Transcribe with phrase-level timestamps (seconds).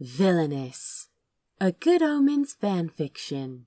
[0.00, 1.08] Villainous,
[1.60, 3.66] a Good Omens fanfiction.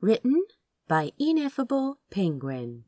[0.00, 0.44] Written
[0.86, 2.84] by Ineffable Penguin.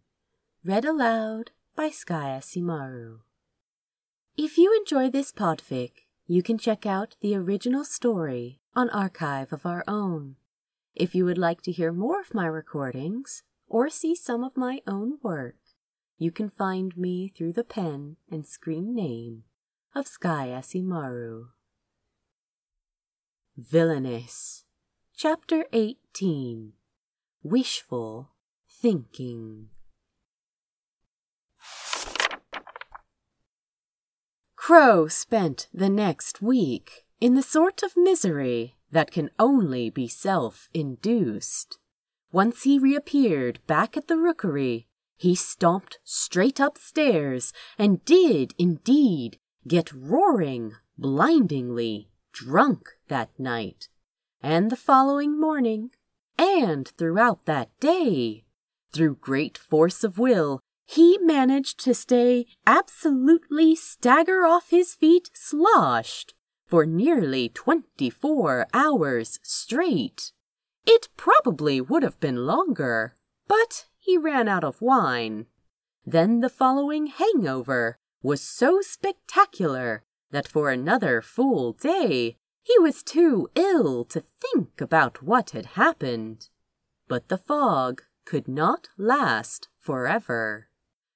[0.64, 3.22] Read aloud by Skaya Simaru.
[4.36, 9.66] If you enjoy this podfic, you can check out the original story on Archive of
[9.66, 10.36] Our Own.
[10.94, 14.80] If you would like to hear more of my recordings or see some of my
[14.86, 15.56] own work,
[16.18, 19.42] you can find me through the pen and screen name
[19.92, 21.48] of Skaya Simaru.
[23.60, 24.64] Villainous.
[25.14, 26.72] Chapter 18
[27.42, 28.30] Wishful
[28.66, 29.68] Thinking.
[34.56, 40.70] Crow spent the next week in the sort of misery that can only be self
[40.72, 41.78] induced.
[42.32, 44.86] Once he reappeared back at the rookery,
[45.18, 49.38] he stomped straight upstairs and did indeed
[49.68, 53.88] get roaring blindingly drunk that night,
[54.42, 55.90] and the following morning,
[56.38, 58.44] and throughout that day.
[58.92, 66.34] Through great force of will, he managed to stay absolutely stagger off his feet sloshed
[66.66, 70.32] for nearly twenty four hours straight.
[70.86, 73.14] It probably would have been longer,
[73.46, 75.46] but he ran out of wine.
[76.06, 83.48] Then the following hangover was so spectacular that for another full day he was too
[83.54, 86.48] ill to think about what had happened.
[87.08, 90.68] But the fog could not last forever.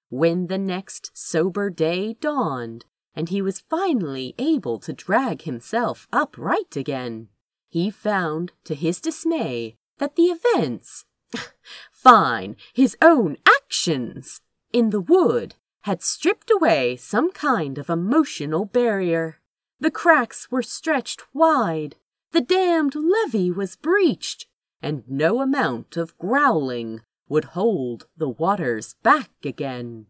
[0.09, 6.77] When the next sober day dawned, and he was finally able to drag himself upright
[6.77, 7.29] again,
[7.69, 11.05] he found, to his dismay, that the events,
[11.93, 14.41] fine, his own actions,
[14.73, 19.39] in the wood had stripped away some kind of emotional barrier.
[19.79, 21.97] The cracks were stretched wide,
[22.33, 24.47] the damned levee was breached,
[24.81, 30.07] and no amount of growling would hold the waters back again.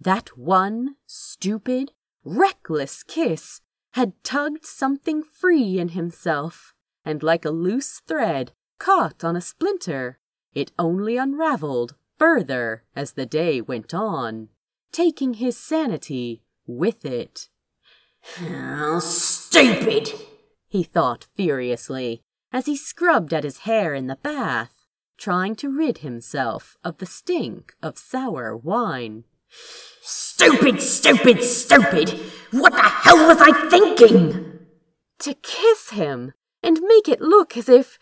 [0.00, 1.92] That one stupid,
[2.24, 3.60] reckless kiss
[3.92, 6.72] had tugged something free in himself,
[7.04, 10.18] and like a loose thread caught on a splinter,
[10.54, 14.48] it only unraveled further as the day went on
[14.92, 17.48] taking his sanity with it.
[18.36, 20.12] How stupid!
[20.68, 22.22] he thought furiously
[22.52, 27.06] as he scrubbed at his hair in the bath, trying to rid himself of the
[27.06, 29.24] stink of sour wine.
[30.02, 32.10] Stupid, stupid, stupid!
[32.50, 34.60] What the hell was I thinking?
[35.20, 36.32] To kiss him
[36.62, 37.98] and make it look as if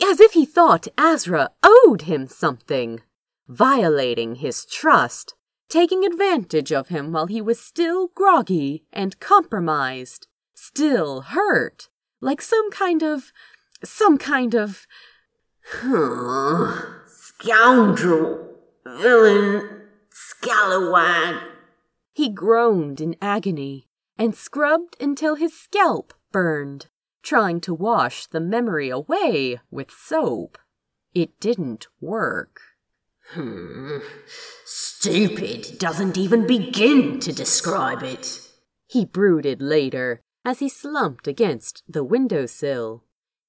[0.00, 3.00] as if he thought Azra owed him something,
[3.48, 5.34] violating his trust
[5.68, 11.88] taking advantage of him while he was still groggy and compromised, still hurt,
[12.20, 13.32] like some kind of.
[13.84, 14.86] some kind of.
[17.06, 18.48] Scoundrel,
[18.84, 21.42] villain, scalawag.
[22.12, 26.86] He groaned in agony and scrubbed until his scalp burned,
[27.22, 30.58] trying to wash the memory away with soap.
[31.14, 32.60] It didn't work.
[33.30, 33.98] Hmm.
[35.00, 38.40] Stupid doesn't even begin to describe it.
[38.88, 43.04] He brooded later as he slumped against the windowsill.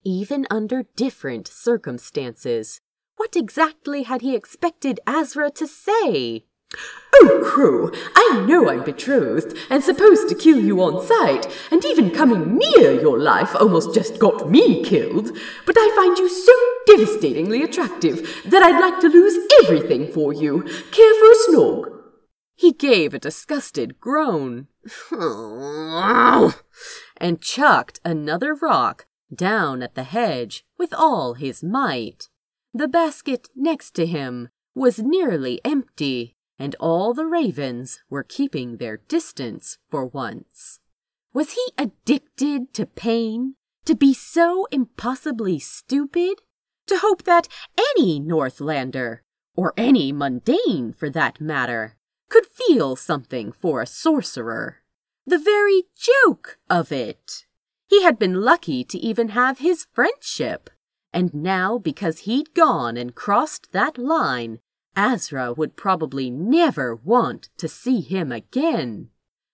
[0.06, 2.82] Even under different circumstances,
[3.16, 6.46] what exactly had he expected Azra to say?
[7.22, 12.12] Oh, Crow, I know I'm betrothed and supposed to kill you on sight, and even
[12.12, 15.36] coming near your life almost just got me killed,
[15.66, 16.54] but I find you so
[16.86, 20.64] devastatingly attractive that I'd like to lose everything for you.
[20.92, 22.00] Care for a snog?
[22.56, 24.68] He gave a disgusted groan
[27.18, 32.30] and chucked another rock down at the hedge with all his might.
[32.74, 38.98] The basket next to him was nearly empty, and all the ravens were keeping their
[38.98, 40.80] distance for once.
[41.34, 43.56] Was he addicted to pain?
[43.86, 46.42] To be so impossibly stupid?
[46.88, 47.48] To hope that
[47.78, 49.20] any Northlander,
[49.56, 51.96] or any mundane for that matter,
[52.30, 54.84] could feel something for a sorcerer?
[55.26, 57.46] The very joke of it!
[57.88, 60.70] He had been lucky to even have his friendship,
[61.14, 64.60] and now because he'd gone and crossed that line,
[64.96, 69.10] Azra would probably never want to see him again.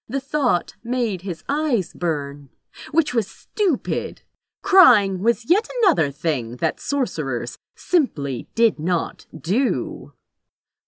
[0.08, 2.50] The thought made his eyes burn,
[2.92, 4.22] which was stupid.
[4.62, 10.14] Crying was yet another thing that sorcerers simply did not do.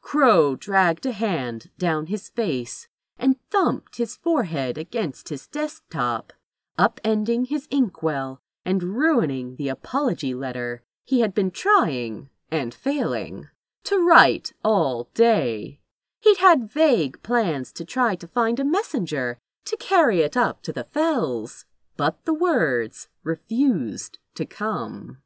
[0.01, 2.87] Crow dragged a hand down his face
[3.19, 6.33] and thumped his forehead against his desktop,
[6.77, 13.47] upending his inkwell and ruining the apology letter he had been trying, and failing,
[13.87, 15.79] to write all day.
[16.19, 20.73] He'd had vague plans to try to find a messenger to carry it up to
[20.73, 21.63] the fells,
[21.95, 25.19] but the words refused to come.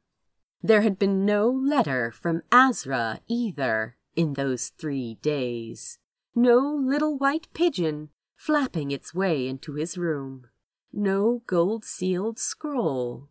[0.62, 5.98] There had been no letter from Azra either in those three days.
[6.36, 10.46] No little white pigeon flapping its way into his room.
[10.92, 13.28] No gold sealed scroll.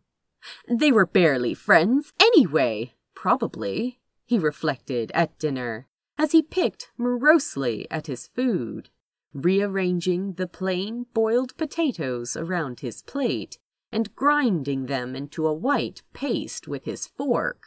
[0.68, 4.01] They were barely friends anyway, probably,
[4.32, 5.86] he reflected at dinner
[6.18, 8.90] as he picked morosely at his food,
[9.34, 13.58] rearranging the plain boiled potatoes around his plate
[13.92, 17.62] and grinding them into a white paste with his fork.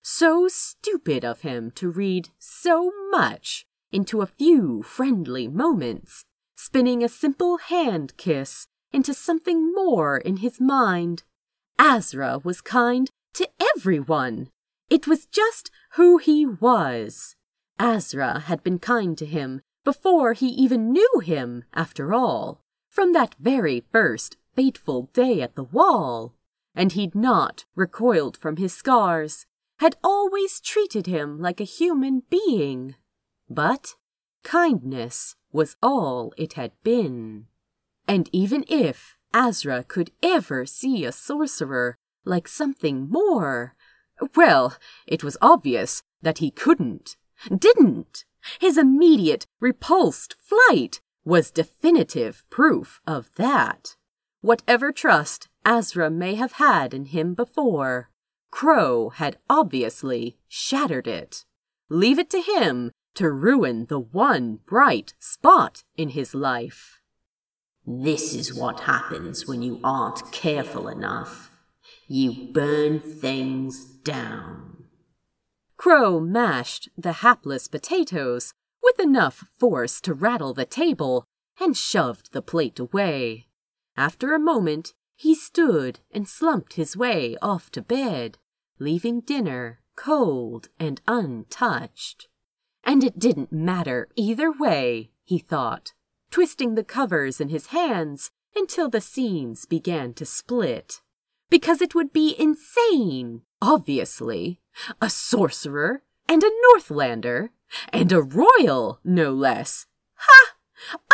[0.00, 6.24] So stupid of him to read so much into a few friendly moments,
[6.54, 11.24] spinning a simple hand kiss into something more in his mind.
[11.80, 14.50] Azra was kind to everyone.
[14.88, 17.36] It was just who he was.
[17.78, 23.34] Azra had been kind to him before he even knew him, after all, from that
[23.38, 26.34] very first fateful day at the wall.
[26.74, 29.46] And he'd not recoiled from his scars,
[29.78, 32.96] had always treated him like a human being.
[33.48, 33.94] But
[34.42, 37.46] kindness was all it had been.
[38.08, 43.75] And even if Azra could ever see a sorcerer like something more,
[44.34, 44.76] well,
[45.06, 47.16] it was obvious that he couldn't,
[47.56, 48.24] didn't.
[48.60, 53.96] His immediate, repulsed flight was definitive proof of that.
[54.40, 58.10] Whatever trust Azra may have had in him before,
[58.50, 61.44] Crow had obviously shattered it.
[61.88, 67.00] Leave it to him to ruin the one bright spot in his life.
[67.84, 71.50] This is what happens when you aren't careful enough.
[72.08, 74.84] You burn things down.
[75.76, 81.24] Crow mashed the hapless potatoes with enough force to rattle the table
[81.60, 83.48] and shoved the plate away.
[83.96, 88.38] After a moment, he stood and slumped his way off to bed,
[88.78, 92.28] leaving dinner cold and untouched.
[92.84, 95.92] And it didn't matter either way, he thought,
[96.30, 101.00] twisting the covers in his hands until the seams began to split.
[101.48, 104.60] Because it would be insane, obviously.
[105.00, 107.50] A sorcerer and a Northlander
[107.90, 109.86] and a royal, no less.
[110.14, 110.54] Ha!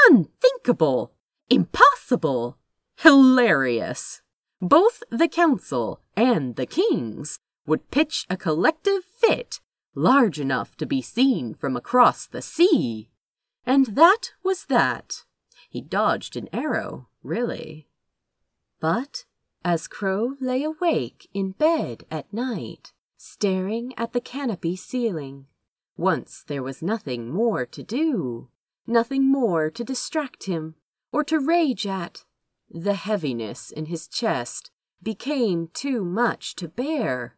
[0.08, 1.12] Unthinkable!
[1.49, 2.58] Impossible!
[2.96, 4.23] Hilarious!
[4.61, 9.61] Both the council and the kings would pitch a collective fit
[9.94, 13.11] large enough to be seen from across the sea.
[13.67, 15.25] And that was that.
[15.69, 17.88] He dodged an arrow, really.
[18.81, 19.25] But
[19.64, 25.47] as Crow lay awake in bed at night, staring at the canopy ceiling,
[25.97, 28.49] once there was nothing more to do,
[28.87, 30.75] nothing more to distract him
[31.12, 32.25] or to rage at.
[32.70, 34.70] The heaviness in his chest
[35.03, 37.37] became too much to bear.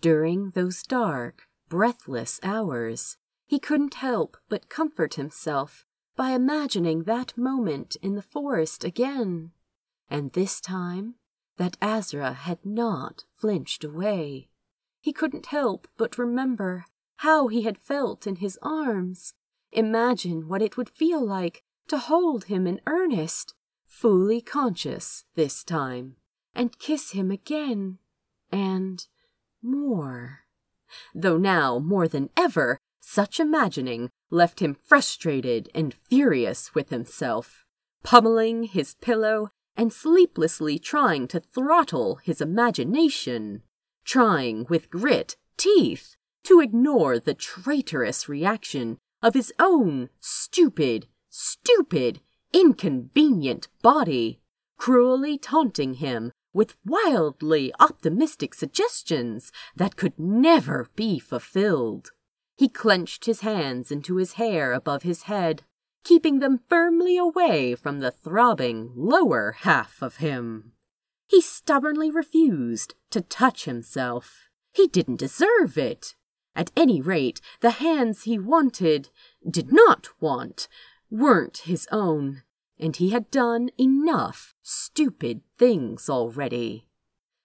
[0.00, 3.16] During those dark, breathless hours,
[3.46, 5.86] he couldn't help but comfort himself
[6.16, 9.52] by imagining that moment in the forest again,
[10.10, 11.14] and this time
[11.56, 14.48] that Azra had not flinched away.
[15.00, 16.84] He couldn't help but remember
[17.20, 19.32] how he had felt in his arms,
[19.72, 23.54] imagine what it would feel like to hold him in earnest,
[23.84, 26.16] fully conscious this time,
[26.54, 27.98] and kiss him again,
[28.52, 29.06] and
[29.62, 30.40] more.
[31.14, 37.64] Though now, more than ever, such imagining left him frustrated and furious with himself,
[38.02, 43.62] pummeling his pillow and sleeplessly trying to throttle his imagination,
[44.04, 52.20] trying with grit teeth to ignore the traitorous reaction of his own stupid, stupid,
[52.52, 54.40] inconvenient body,
[54.78, 62.12] cruelly taunting him with wildly optimistic suggestions that could never be fulfilled.
[62.56, 65.64] He clenched his hands into his hair above his head,
[66.06, 70.70] keeping them firmly away from the throbbing lower half of him.
[71.26, 74.48] He stubbornly refused to touch himself.
[74.72, 76.14] He didn't deserve it.
[76.54, 79.08] At any rate, the hands he wanted,
[79.50, 80.68] did not want,
[81.10, 82.44] weren't his own,
[82.78, 86.86] and he had done enough stupid things already.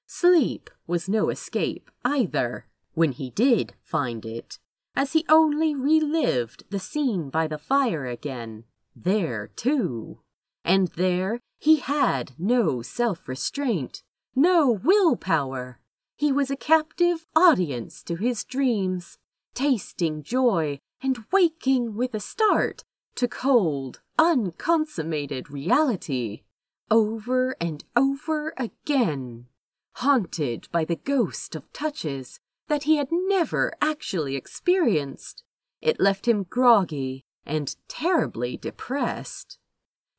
[0.06, 4.60] Sleep was no escape either, when he did find it
[4.96, 8.64] as he only relived the scene by the fire again,
[8.96, 10.20] there too.
[10.64, 14.04] And there he had no self restraint,
[14.36, 15.80] no willpower.
[16.16, 19.18] He was a captive audience to his dreams,
[19.54, 22.84] tasting joy and waking with a start
[23.16, 26.44] to cold, unconsummated reality
[26.90, 29.48] over and over again,
[29.96, 32.40] haunted by the ghost of touches
[32.72, 35.44] that he had never actually experienced.
[35.82, 39.60] It left him groggy and terribly depressed.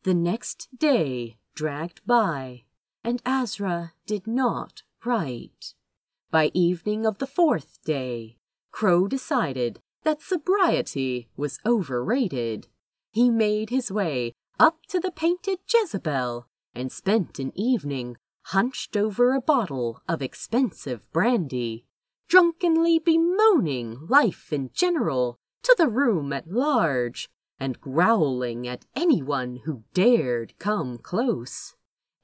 [0.02, 2.64] The next day dragged by,
[3.02, 5.72] and Azra did not write.
[6.30, 8.36] By evening of the fourth day,
[8.70, 12.68] Crow decided that sobriety was overrated.
[13.12, 18.18] He made his way up to the painted Jezebel and spent an evening
[18.48, 21.86] hunched over a bottle of expensive brandy,
[22.28, 29.84] drunkenly bemoaning life in general to the room at large, and growling at anyone who
[29.94, 31.74] dared come close.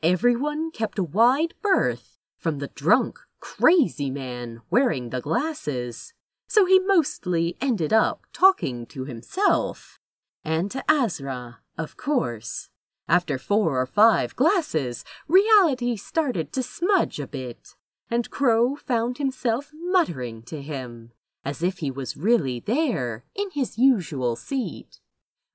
[0.02, 6.12] Everyone kept a wide berth from the drunk, crazy man wearing the glasses,
[6.48, 9.98] so he mostly ended up talking to himself,
[10.44, 12.70] and to Azra, of course.
[13.08, 17.74] After four or five glasses, reality started to smudge a bit,
[18.10, 21.12] and Crow found himself muttering to him,
[21.44, 25.00] as if he was really there in his usual seat.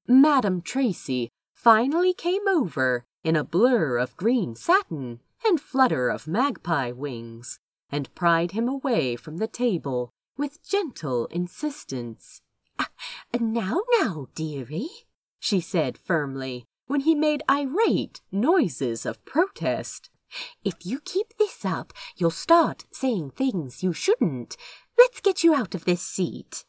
[0.07, 6.91] Madame Tracy finally came over in a blur of green satin and flutter of magpie
[6.91, 12.41] wings, and pried him away from the table with gentle insistence.
[12.79, 12.89] Ah,
[13.39, 14.89] now, now, dearie,
[15.39, 20.09] she said firmly, when he made irate noises of protest.
[20.63, 24.57] If you keep this up, you'll start saying things you shouldn't.
[24.97, 26.65] Let's get you out of this seat.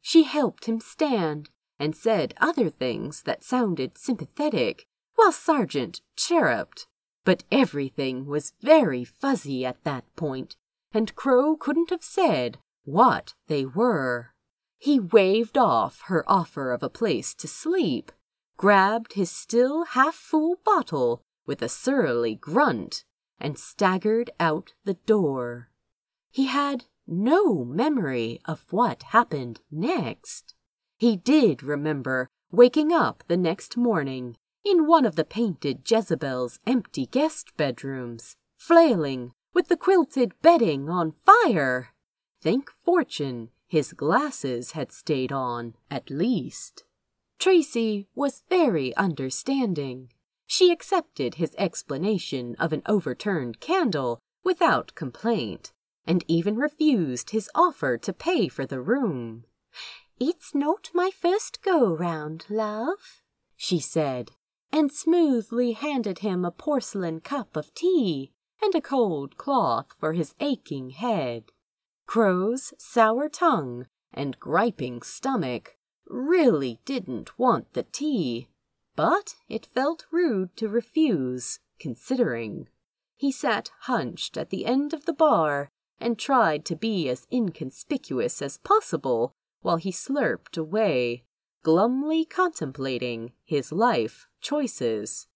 [0.00, 6.86] She helped him stand and said other things that sounded sympathetic, while Sergeant chirruped.
[7.24, 10.56] But everything was very fuzzy at that point,
[10.92, 14.32] and Crow couldn't have said what they were.
[14.78, 18.12] He waved off her offer of a place to sleep
[18.56, 23.04] grabbed his still half full bottle with a surly grunt,
[23.40, 25.70] and staggered out the door.
[26.30, 30.54] He had no memory of what happened next.
[30.98, 37.06] He did remember waking up the next morning in one of the painted Jezebel's empty
[37.06, 41.92] guest bedrooms, flailing with the quilted bedding on fire.
[42.42, 46.84] Thank fortune his glasses had stayed on, at least.
[47.38, 50.10] Tracy was very understanding.
[50.46, 55.72] She accepted his explanation of an overturned candle without complaint,
[56.06, 59.44] and even refused his offer to pay for the room.
[60.20, 63.20] It's not my first go round, love,
[63.56, 64.30] she said,
[64.72, 70.34] and smoothly handed him a porcelain cup of tea and a cold cloth for his
[70.40, 71.52] aching head.
[72.06, 75.76] Crow's sour tongue and griping stomach
[76.06, 78.48] really didn't want the tea,
[78.96, 82.68] but it felt rude to refuse, considering.
[83.14, 85.68] He sat hunched at the end of the bar
[86.00, 91.24] and tried to be as inconspicuous as possible while he slurped away,
[91.62, 95.26] glumly contemplating his life choices.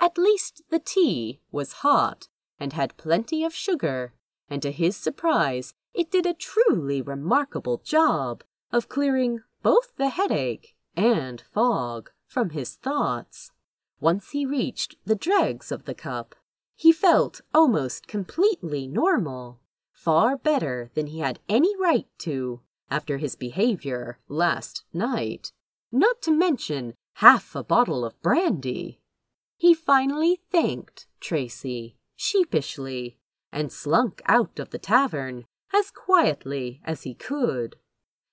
[0.00, 2.28] At least the tea was hot
[2.60, 4.14] and had plenty of sugar,
[4.48, 10.76] and to his surprise, it did a truly remarkable job of clearing both the headache
[10.96, 13.50] and fog from his thoughts.
[13.98, 16.34] Once he reached the dregs of the cup,
[16.76, 19.58] he felt almost completely normal,
[19.92, 25.50] far better than he had any right to after his behavior last night,
[25.90, 29.00] not to mention half a bottle of brandy.
[29.56, 33.16] He finally thanked Tracy sheepishly
[33.52, 37.76] and slunk out of the tavern as quietly as he could.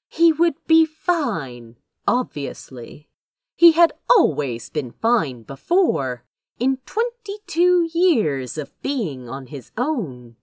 [0.07, 3.09] He would be fine, obviously.
[3.55, 6.24] He had always been fine before,
[6.59, 10.35] in twenty-two years of being on his own.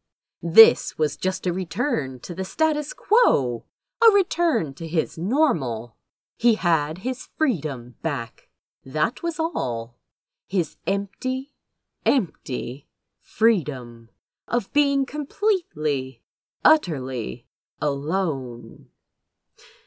[0.42, 3.64] This was just a return to the status quo,
[4.02, 5.96] a return to his normal.
[6.36, 8.48] He had his freedom back.
[8.84, 9.96] That was all.
[10.48, 11.52] His empty,
[12.04, 12.88] empty
[13.20, 14.08] freedom
[14.48, 16.22] of being completely,
[16.64, 17.46] utterly
[17.80, 18.86] alone.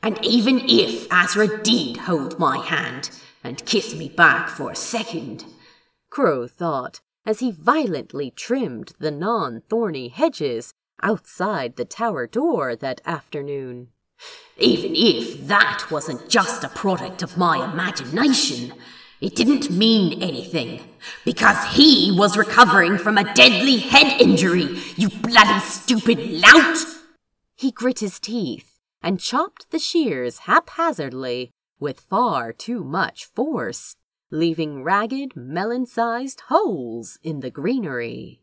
[0.06, 3.10] And even if Azra did hold my hand
[3.44, 5.46] and kiss me back for a second,
[6.12, 13.02] Crow thought as he violently trimmed the non thorny hedges outside the tower door that
[13.04, 13.88] afternoon.
[14.60, 18.74] Even if that wasn't just a product of my imagination,
[19.22, 20.82] It didn't mean anything.
[21.24, 26.78] Because he was recovering from a deadly head injury, you bloody stupid lout!
[27.56, 28.75] He grit his teeth
[29.06, 33.96] and chopped the shears haphazardly with far too much force,
[34.32, 38.42] leaving ragged, melon sized holes in the greenery.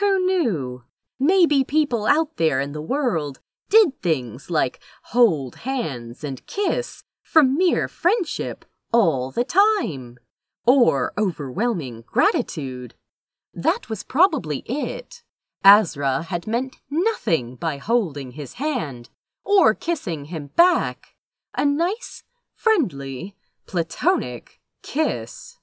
[0.00, 0.84] Who knew?
[1.20, 4.80] Maybe people out there in the world did things like
[5.12, 10.16] hold hands and kiss from mere friendship all the time,
[10.64, 12.94] or overwhelming gratitude.
[13.52, 15.22] That was probably it.
[15.62, 19.10] Azra had meant nothing by holding his hand
[19.44, 21.14] or kissing him back.
[21.54, 22.22] A nice,
[22.54, 23.36] friendly,
[23.66, 25.58] platonic kiss.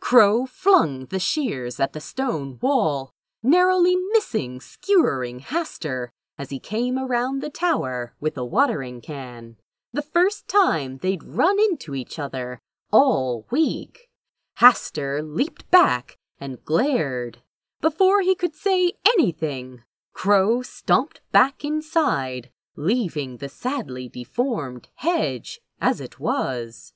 [0.00, 3.10] Crow flung the shears at the stone wall,
[3.42, 9.56] narrowly missing skewering Hastur as he came around the tower with a watering can.
[9.92, 12.58] The first time they'd run into each other
[12.90, 14.08] all week.
[14.58, 17.38] Hastur leaped back and glared.
[17.80, 26.00] Before he could say anything, Crow stomped back inside, leaving the sadly deformed hedge as
[26.00, 26.92] it was.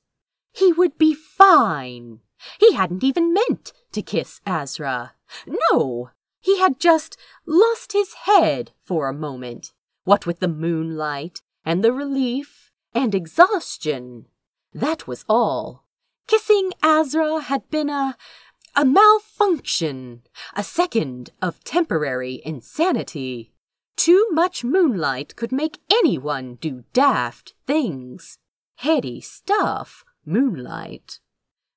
[0.52, 2.20] He would be fine.
[2.58, 5.14] He hadn't even meant to kiss Azra.
[5.46, 7.16] No, he had just
[7.46, 9.72] lost his head for a moment,
[10.04, 14.26] what with the moonlight and the relief and exhaustion.
[14.72, 15.84] That was all.
[16.26, 18.16] Kissing Azra had been a
[18.78, 20.22] a malfunction,
[20.54, 23.54] a second of temporary insanity.
[23.96, 28.38] Too much moonlight could make anyone do daft things.
[28.76, 31.18] Heady stuff, moonlight.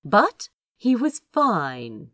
[0.03, 2.11] But he was fine.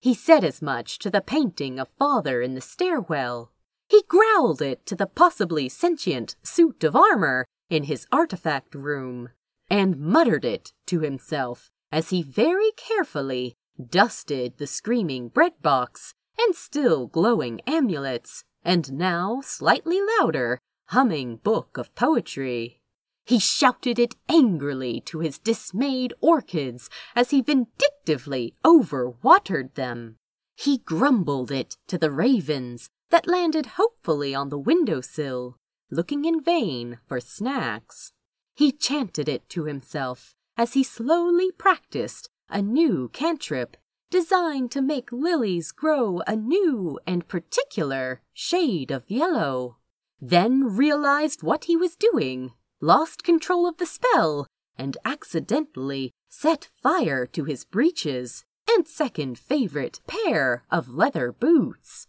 [0.00, 3.52] He said as much to the painting of father in the stairwell.
[3.88, 9.30] He growled it to the possibly sentient suit of armor in his artifact room,
[9.68, 13.54] and muttered it to himself as he very carefully
[13.88, 21.76] dusted the screaming bread box and still glowing amulets, and now slightly louder, humming book
[21.76, 22.80] of poetry.
[23.24, 30.16] He shouted it angrily to his dismayed orchids as he vindictively overwatered them.
[30.56, 35.56] He grumbled it to the ravens that landed hopefully on the window sill,
[35.90, 38.12] looking in vain for snacks.
[38.54, 43.76] He chanted it to himself as he slowly practiced a new cantrip
[44.10, 49.76] designed to make lilies grow a new and particular shade of yellow.
[50.20, 54.46] Then realized what he was doing lost control of the spell,
[54.76, 62.06] and accidentally set fire to his breeches and second favorite pair of leather boots.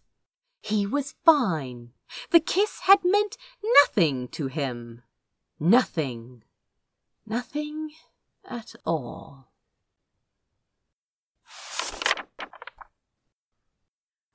[0.62, 1.90] He was fine.
[2.30, 3.38] The kiss had meant
[3.82, 5.02] nothing to him.
[5.60, 6.44] Nothing.
[7.26, 7.92] Nothing
[8.50, 9.51] at all.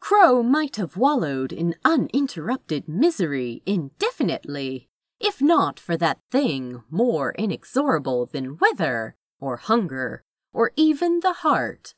[0.09, 4.89] Crow might have wallowed in uninterrupted misery indefinitely
[5.19, 11.97] if not for that thing more inexorable than weather, or hunger, or even the heart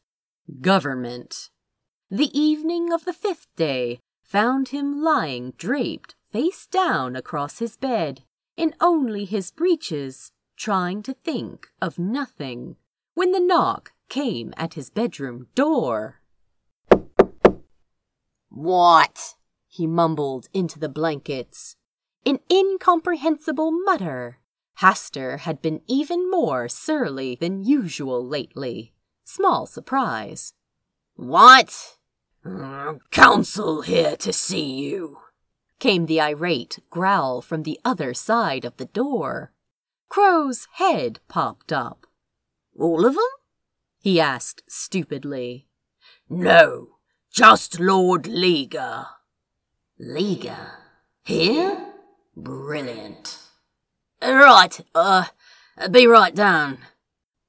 [0.62, 1.50] government.
[2.10, 8.22] The evening of the fifth day found him lying draped face down across his bed,
[8.56, 12.76] in only his breeches, trying to think of nothing,
[13.12, 16.22] when the knock came at his bedroom door.
[18.48, 19.34] What?
[19.66, 21.76] he mumbled into the blankets
[22.28, 24.38] an incomprehensible mutter.
[24.80, 28.92] Hastur had been even more surly than usual lately.
[29.24, 30.52] Small surprise.
[31.14, 31.96] What?
[33.10, 35.18] Council here to see you,
[35.78, 39.52] came the irate growl from the other side of the door.
[40.08, 42.06] Crow's head popped up.
[42.78, 43.24] All of them?
[44.00, 45.66] he asked stupidly.
[46.28, 46.97] No,
[47.32, 49.06] just Lord Ligur.
[50.00, 50.70] Ligur?
[51.24, 51.92] Here?
[52.36, 53.38] Brilliant.
[54.22, 55.26] Right, uh,
[55.90, 56.78] be right down.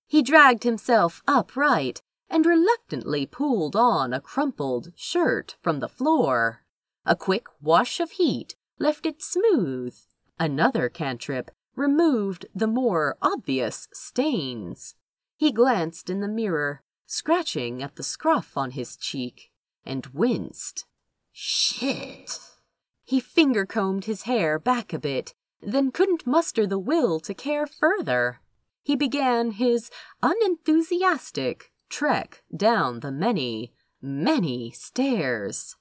[0.07, 6.63] He dragged himself upright and reluctantly pulled on a crumpled shirt from the floor.
[7.05, 9.95] A quick wash of heat left it smooth.
[10.39, 14.95] Another cantrip removed the more obvious stains.
[15.37, 19.51] He glanced in the mirror, scratching at the scruff on his cheek,
[19.89, 20.85] and winced.
[21.33, 22.39] Shit.
[23.03, 27.65] He finger combed his hair back a bit, then couldn't muster the will to care
[27.65, 28.39] further.
[28.83, 29.89] He began his
[30.21, 35.75] unenthusiastic trek down the many, many stairs.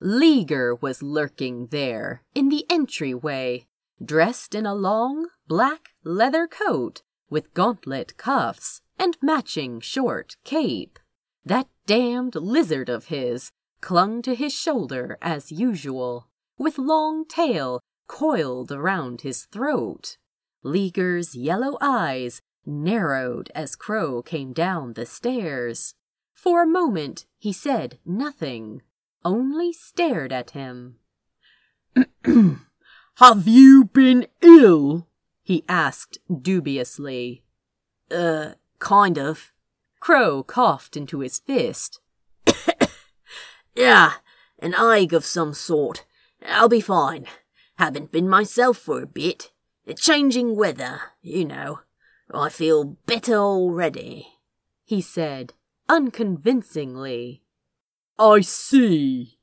[0.00, 3.66] Ligur was lurking there in the entryway,
[4.04, 10.98] dressed in a long black leather coat with gauntlet cuffs and matching short cape.
[11.44, 18.72] That damned lizard of his clung to his shoulder as usual, with long tail coiled
[18.72, 20.16] around his throat.
[20.62, 25.94] Ligur's yellow eyes narrowed as Crow came down the stairs.
[26.32, 28.82] For a moment he said nothing,
[29.24, 30.96] only stared at him.
[33.16, 35.08] Have you been ill?
[35.42, 37.44] he asked dubiously.
[38.10, 39.52] Uh, kind of.
[40.04, 41.98] Crow coughed into his fist.
[43.74, 44.12] yeah,
[44.58, 46.04] an ague of some sort.
[46.46, 47.24] I'll be fine.
[47.76, 49.50] Haven't been myself for a bit.
[49.96, 51.80] Changing weather, you know.
[52.30, 54.28] I feel better already,
[54.84, 55.54] he said,
[55.88, 57.42] unconvincingly.
[58.18, 59.38] I see.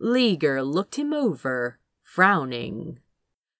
[0.00, 2.98] Ligur looked him over, frowning.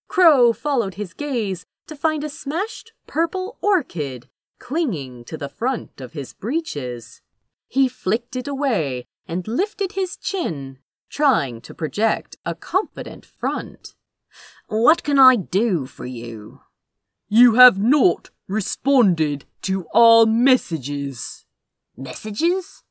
[0.08, 4.26] Crow followed his gaze to find a smashed purple orchid
[4.62, 7.20] clinging to the front of his breeches.
[7.66, 10.78] He flicked it away and lifted his chin,
[11.10, 13.94] trying to project a confident front.
[14.68, 16.60] What can I do for you?
[17.28, 21.44] You have not responded to our messages.
[21.96, 22.84] Messages?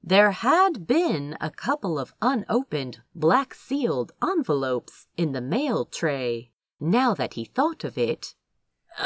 [0.00, 7.12] There had been a couple of unopened, black sealed envelopes in the mail tray, now
[7.14, 8.36] that he thought of it.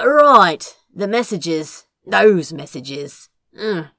[0.05, 1.87] Right, the messages.
[2.07, 3.29] Those messages.
[3.59, 3.91] Mm.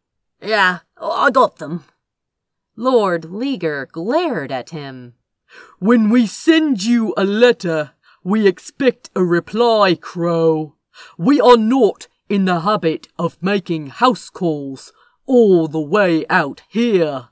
[0.42, 1.86] Yeah, I got them.
[2.76, 5.14] Lord Ligur glared at him.
[5.80, 7.92] When we send you a letter,
[8.24, 10.76] we expect a reply, Crow.
[11.18, 14.92] We are not in the habit of making house calls
[15.26, 17.30] all the way out here.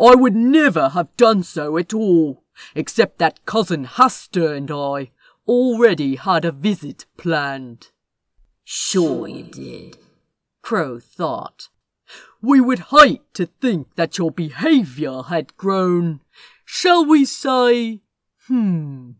[0.00, 5.10] I would never have done so at all, except that cousin Hastur and I
[5.48, 7.88] already had a visit planned.
[8.64, 9.98] Sure you did.
[10.66, 11.68] Crow thought.
[12.42, 16.22] We would hate to think that your behavior had grown,
[16.64, 18.02] shall we say,
[18.48, 19.12] hmm,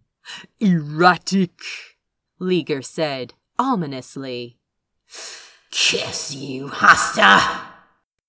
[0.59, 1.61] erratic,
[2.41, 4.59] Ligur said ominously.
[5.71, 7.61] Kiss you, Hastur!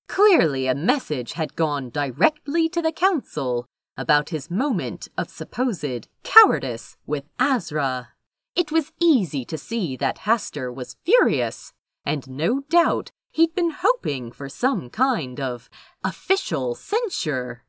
[0.06, 3.66] Clearly a message had gone directly to the council
[3.98, 8.10] about his moment of supposed cowardice with Azra.
[8.56, 11.74] It was easy to see that Hastur was furious
[12.08, 15.70] and no doubt he'd been hoping for some kind of
[16.06, 17.64] official censure.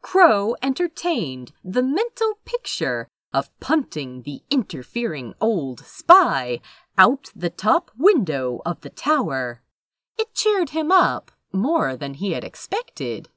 [0.00, 6.58] Crow entertained the mental picture of punting the interfering old spy
[6.96, 9.60] out the top window of the tower.
[10.18, 13.28] It cheered him up more than he had expected.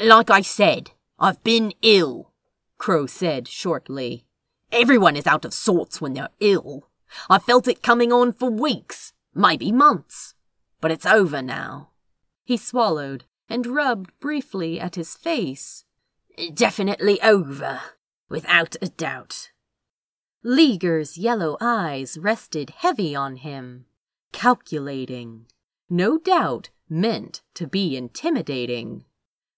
[0.00, 2.30] Like I said, I've been ill,
[2.78, 4.24] Crow said shortly.
[4.70, 6.88] Everyone is out of sorts when they're ill.
[7.28, 10.34] I felt it coming on for weeks, maybe months.
[10.80, 11.90] But it's over now.
[12.44, 15.84] He swallowed and rubbed briefly at his face.
[16.54, 17.80] Definitely over,
[18.28, 19.50] without a doubt.
[20.42, 23.84] Ligur's yellow eyes rested heavy on him,
[24.32, 25.46] calculating,
[25.88, 29.04] no doubt meant to be intimidating.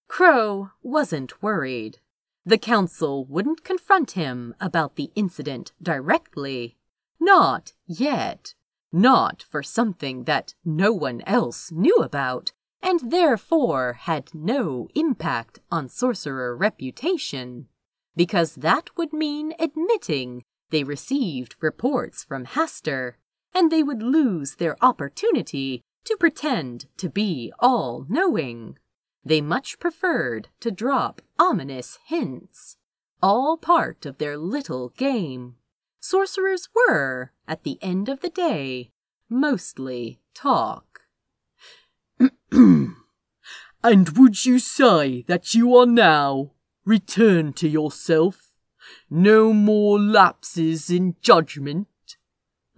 [0.07, 1.99] Crow wasn't worried.
[2.45, 6.77] The council wouldn't confront him about the incident directly.
[7.19, 8.53] Not yet.
[8.97, 15.89] Not for something that no one else knew about, and therefore had no impact on
[15.89, 17.67] sorcerer reputation.
[18.15, 23.15] Because that would mean admitting they received reports from Hastur,
[23.53, 28.77] and they would lose their opportunity to pretend to be all knowing.
[29.25, 32.77] They much preferred to drop ominous hints,
[33.21, 35.55] all part of their little game.
[36.07, 38.91] Sorcerers were, at the end of the day,
[39.27, 40.99] mostly talk.
[42.51, 42.95] and
[43.83, 46.51] would you say that you are now
[46.85, 48.55] returned to yourself?
[49.09, 51.87] No more lapses in judgment?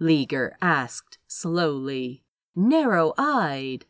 [0.00, 2.24] Ligur asked slowly,
[2.56, 3.84] narrow eyed.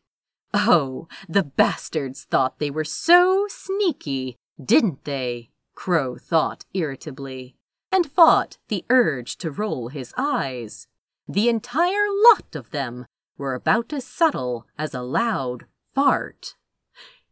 [0.53, 5.51] Oh, the bastards thought they were so sneaky, didn't they?
[5.77, 7.58] Crow thought irritably
[7.90, 10.87] and fought the urge to roll his eyes.
[11.29, 16.57] The entire lot of them were about as subtle as a loud fart.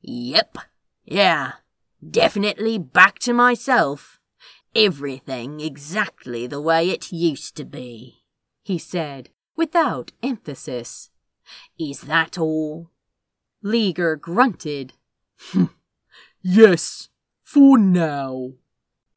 [0.03, 0.59] Yep,
[1.05, 1.53] yeah,
[2.09, 4.21] definitely back to myself.
[4.75, 8.23] Everything exactly the way it used to be,
[8.63, 11.11] he said without emphasis.
[11.79, 12.91] Is that all?
[13.65, 14.93] Ligur grunted.
[16.43, 17.09] yes,
[17.43, 18.53] for now.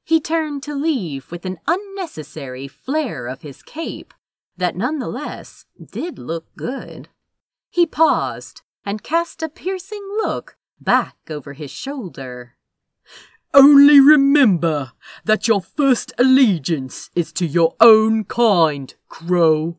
[0.10, 4.12] He turned to leave with an unnecessary flare of his cape
[4.58, 7.10] that nonetheless did look good.
[7.69, 12.56] He paused and cast a piercing look back over his shoulder.
[13.54, 14.93] Only remember
[15.26, 19.78] that your first allegiance is to your own kind, Crow.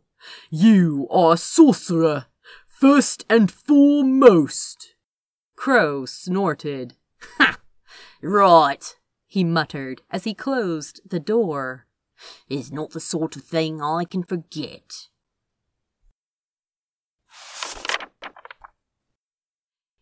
[0.49, 2.27] You are a sorcerer,
[2.69, 4.95] first and foremost.
[5.57, 6.95] Crow snorted.
[7.39, 7.59] Ha!
[8.23, 8.95] Right,
[9.31, 11.87] he muttered as he closed the door.
[12.49, 15.07] Is not the sort of thing I can forget.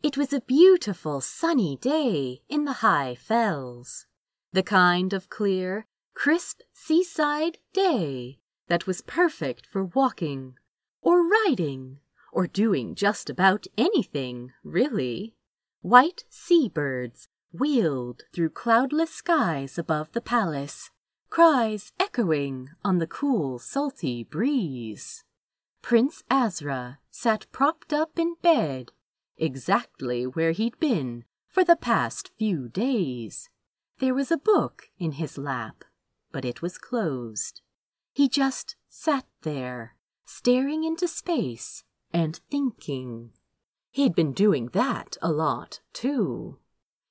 [0.02, 4.06] It was a beautiful sunny day in the high fells.
[4.52, 8.38] The kind of clear, crisp seaside day
[8.68, 10.54] that was perfect for walking
[11.02, 11.98] or riding
[12.32, 15.36] or doing just about anything, really.
[15.82, 20.90] White seabirds wheeled through cloudless skies above the palace,
[21.30, 25.24] cries echoing on the cool, salty breeze.
[25.82, 28.92] Prince Azra sat propped up in bed,
[29.36, 33.48] exactly where he'd been for the past few days.
[33.98, 35.84] There was a book in his lap,
[36.30, 37.62] but it was closed.
[38.12, 43.32] He just sat there, staring into space and thinking.
[43.90, 46.58] He'd been doing that a lot, too.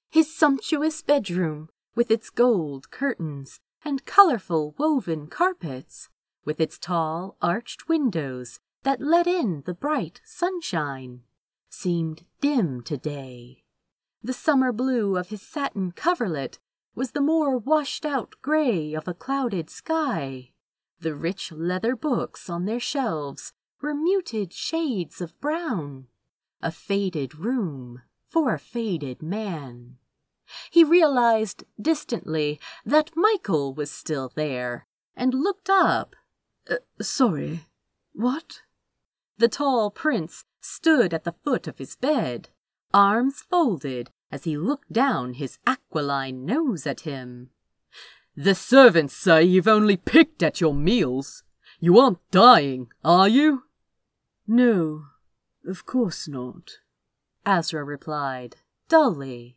[0.10, 6.10] His sumptuous bedroom, with its gold curtains and colorful woven carpets,
[6.46, 11.24] with its tall arched windows that let in the bright sunshine,
[11.70, 13.63] seemed dim today.
[14.24, 16.60] The summer blue of his satin coverlet
[16.96, 20.52] was the more washed out gray of a clouded sky.
[21.00, 26.08] The rich leather books on their shelves were muted shades of brown.
[26.62, 28.02] A faded room
[28.38, 29.95] for a faded man.
[30.69, 36.15] He realized distantly that Michael was still there and looked up.
[36.69, 37.62] Uh, sorry,
[38.13, 38.62] what?
[39.39, 42.50] The tall prince stood at the foot of his bed,
[42.93, 47.50] arms folded as he looked down his aquiline nose at him.
[48.36, 51.43] The servants say you've only picked at your meals.
[51.80, 53.63] You aren't dying, are you?
[54.45, 55.06] No,
[55.67, 56.73] of course not,
[57.47, 58.57] Azra replied,
[58.89, 59.55] dully.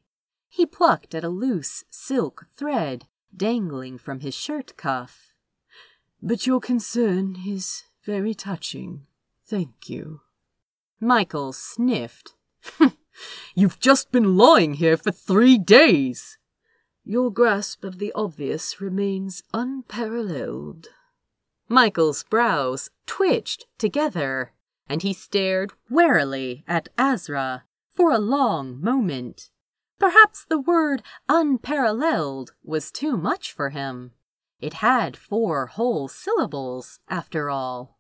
[0.49, 5.35] He plucked at a loose silk thread dangling from his shirt cuff.
[6.23, 9.07] But your concern is very touching.
[9.45, 10.21] Thank you.
[11.01, 12.35] Michael sniffed.
[13.57, 16.39] You've just been lying here for three days.
[17.05, 20.91] Your grasp of the obvious remains unparalleled.
[21.69, 24.53] Michael's brows twitched together
[24.89, 27.65] and he stared warily at Azra
[28.01, 29.51] for a long moment.
[29.99, 34.13] Perhaps the word unparalleled was too much for him.
[34.59, 37.99] It had four whole syllables, after all.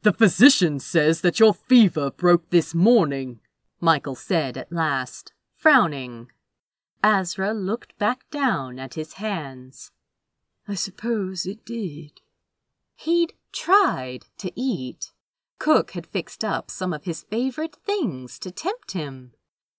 [0.00, 3.40] The physician says that your fever broke this morning,
[3.82, 6.28] Michael said at last, frowning.
[7.04, 9.90] Azra looked back down at his hands.
[10.66, 12.22] I suppose it did.
[12.96, 15.12] He'd tried to eat.
[15.58, 19.32] Cook had fixed up some of his favorite things to tempt him.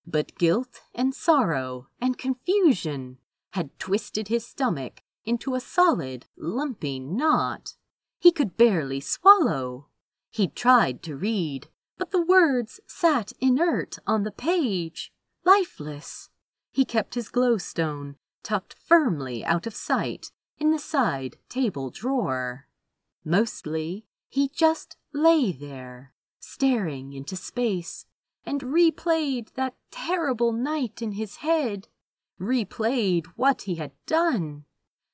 [0.06, 3.18] But guilt and sorrow and confusion
[3.54, 7.76] had twisted his stomach into a solid, lumpy knot.
[8.20, 9.88] He could barely swallow.
[10.32, 15.12] He'd tried to read, but the words sat inert on the page,
[15.46, 16.30] lifeless.
[16.72, 22.68] He kept his glowstone tucked firmly out of sight in the side table drawer.
[23.24, 28.06] Mostly, he just lay there, staring into space,
[28.46, 31.88] and replayed that terrible night in his head,
[32.40, 34.64] replayed what he had done.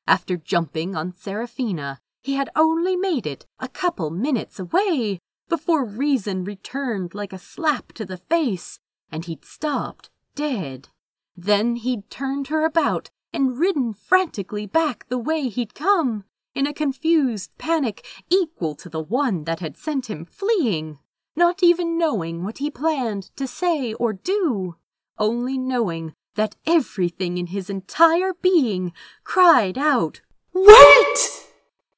[0.08, 6.44] After jumping on Seraphina, he had only made it a couple minutes away before reason
[6.44, 8.80] returned like a slap to the face,
[9.12, 10.90] and he'd stopped dead.
[11.38, 16.26] Then he'd turned her about and ridden frantically back the way he'd come,
[16.56, 20.98] in a confused panic equal to the one that had sent him fleeing,
[21.36, 24.76] not even knowing what he planned to say or do,
[25.20, 30.22] only knowing that everything in his entire being cried out,
[30.54, 31.48] Wait!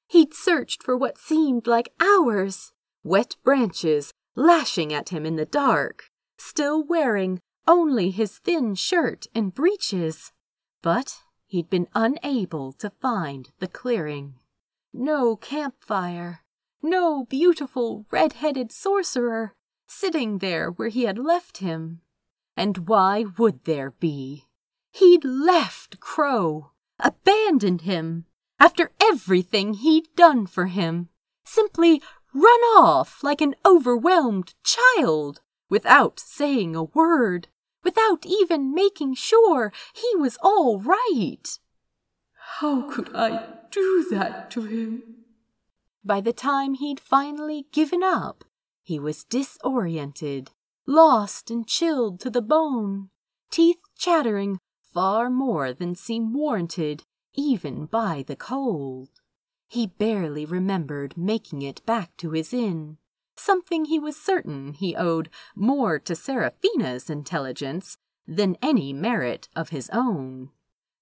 [0.08, 2.72] He'd searched for what seemed like hours,
[3.04, 9.54] wet branches lashing at him in the dark, still wearing only his thin shirt and
[9.54, 10.32] breeches.
[10.82, 14.36] But he'd been unable to find the clearing.
[15.00, 16.42] No campfire,
[16.82, 19.54] no beautiful red-headed sorcerer
[19.88, 22.02] sitting there where he had left him.
[22.56, 24.46] And why would there be?
[24.92, 28.26] He'd left Crow, abandoned him,
[28.60, 31.10] after everything he'd done for him,
[31.46, 32.02] simply
[32.34, 37.50] run off like an overwhelmed child without saying a word,
[37.84, 41.60] without even making sure he was all right.
[42.56, 45.26] How could I do that to him?
[46.04, 48.44] By the time he'd finally given up,
[48.84, 50.52] he was disoriented,
[50.88, 53.10] lost and chilled to the bone,
[53.52, 57.04] teeth chattering far more than seemed warranted
[57.36, 59.10] even by the cold.
[59.68, 62.98] He barely remembered making it back to his inn,
[63.36, 69.90] something he was certain he owed more to Seraphina's intelligence than any merit of his
[69.94, 70.50] own.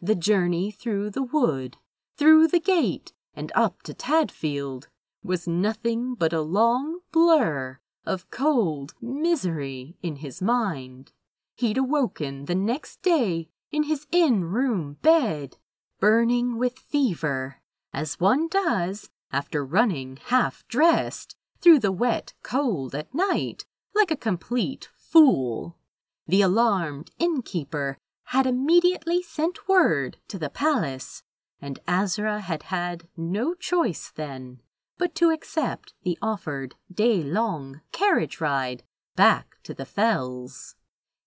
[0.06, 1.78] The journey through the wood,
[2.16, 4.88] through the gate, and up to Tadfield
[5.24, 11.12] was nothing but a long blur of cold misery in his mind.
[11.56, 15.58] He'd awoken the next day in his inn room bed,
[16.00, 17.56] burning with fever,
[17.92, 23.66] as one does after running half dressed through the wet cold at night
[23.96, 25.80] like a complete fool.
[26.28, 31.24] The alarmed innkeeper had immediately sent word to the palace,
[31.62, 34.62] and Azra had had no choice then
[34.98, 38.84] but to accept the offered day long carriage ride
[39.16, 40.76] back to the fells.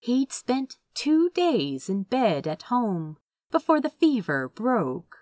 [0.01, 3.17] He'd spent two days in bed at home
[3.51, 5.19] before the fever broke.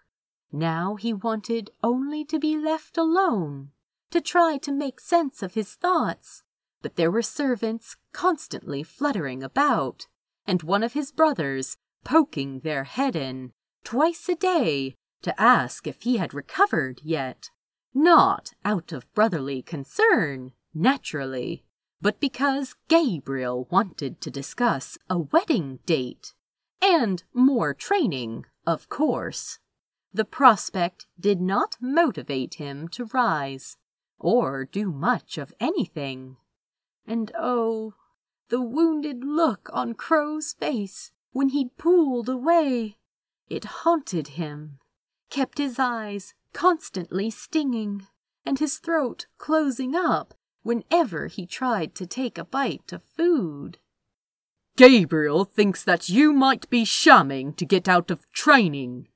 [0.52, 3.70] Now he wanted only to be left alone,
[4.10, 6.42] to try to make sense of his thoughts.
[6.82, 10.06] But there were servants constantly fluttering about,
[10.46, 13.52] and one of his brothers poking their head in
[13.84, 17.50] twice a day to ask if he had recovered yet
[17.96, 21.64] not out of brotherly concern, naturally,
[22.00, 26.34] but because Gabriel wanted to discuss a wedding date.
[26.82, 29.58] And more training, of course.
[30.12, 33.78] The prospect did not motivate him to rise,
[34.18, 36.36] or do much of anything.
[37.06, 37.94] And oh,
[38.48, 42.96] the wounded look on Crow's face when he'd pulled away.
[43.48, 44.78] It haunted him,
[45.30, 48.06] kept his eyes constantly stinging,
[48.44, 53.78] and his throat closing up whenever he tried to take a bite of food.
[54.76, 59.08] Gabriel thinks that you might be shamming to get out of training,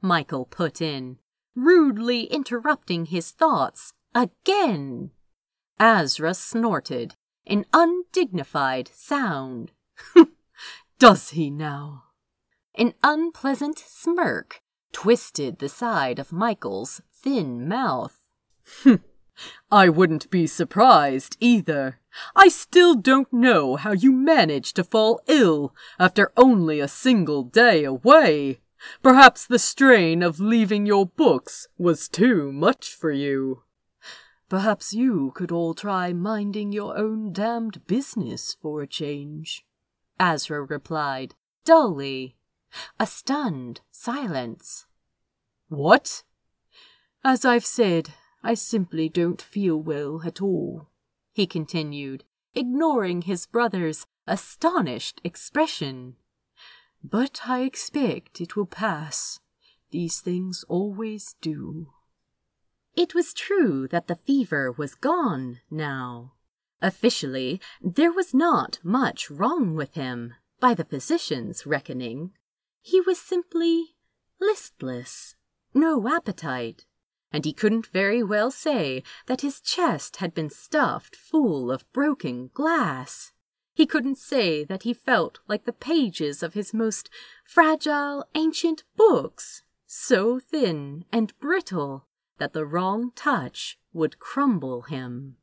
[0.00, 1.18] Michael put in,
[1.54, 5.10] rudely interrupting his thoughts again.
[5.78, 7.14] Azra snorted,
[7.46, 9.72] an undignified sound.
[10.98, 12.04] Does he now?
[12.76, 18.24] An unpleasant smirk twisted the side of Michael's thin mouth.
[19.70, 22.00] I wouldn't be surprised either.
[22.36, 27.84] I still don't know how you managed to fall ill after only a single day
[27.84, 28.60] away.
[29.02, 33.62] Perhaps the strain of leaving your books was too much for you.
[34.54, 39.66] Perhaps you could all try minding your own damned business for a change,
[40.20, 42.36] Azra replied, dully.
[43.00, 44.86] A stunned silence.
[45.66, 46.22] What?
[47.24, 48.10] As I've said,
[48.44, 50.88] I simply don't feel well at all,
[51.32, 52.22] he continued,
[52.54, 56.14] ignoring his brother's astonished expression.
[57.02, 59.40] But I expect it will pass.
[59.90, 61.93] These things always do.
[62.96, 66.34] It was true that the fever was gone now.
[66.80, 72.32] Officially, there was not much wrong with him, by the physician's reckoning.
[72.80, 73.96] He was simply
[74.40, 75.34] listless,
[75.72, 76.84] no appetite,
[77.32, 82.50] and he couldn't very well say that his chest had been stuffed full of broken
[82.54, 83.32] glass.
[83.74, 87.10] He couldn't say that he felt like the pages of his most
[87.44, 92.06] fragile ancient books, so thin and brittle
[92.38, 95.36] that the wrong touch would crumble him.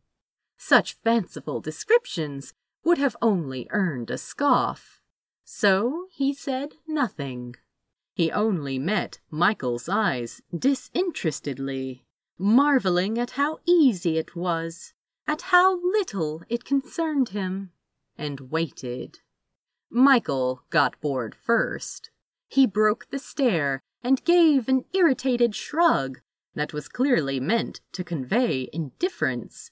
[0.58, 5.00] Such fanciful descriptions would have only earned a scoff.
[5.44, 7.56] So he said nothing.
[8.14, 12.04] He only met Michael's eyes disinterestedly,
[12.38, 14.94] marveling at how easy it was,
[15.28, 17.72] at how little it concerned him,
[18.18, 19.20] and waited.
[19.90, 22.12] Michael got bored first.
[22.48, 26.20] He broke the stare and gave an irritated shrug
[26.56, 29.72] that was clearly meant to convey indifference.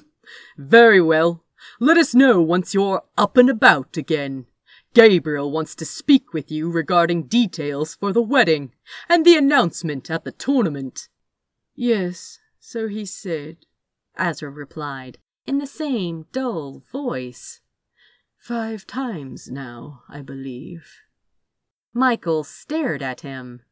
[0.56, 1.44] Very well.
[1.80, 4.46] Let us know once you're up and about again.
[4.94, 8.72] Gabriel wants to speak with you regarding details for the wedding
[9.08, 11.08] and the announcement at the tournament.
[11.74, 13.58] Yes, so he said,
[14.16, 17.60] Azra replied in the same dull voice.
[18.38, 20.86] Five times now, I believe.
[21.92, 23.62] Michael stared at him.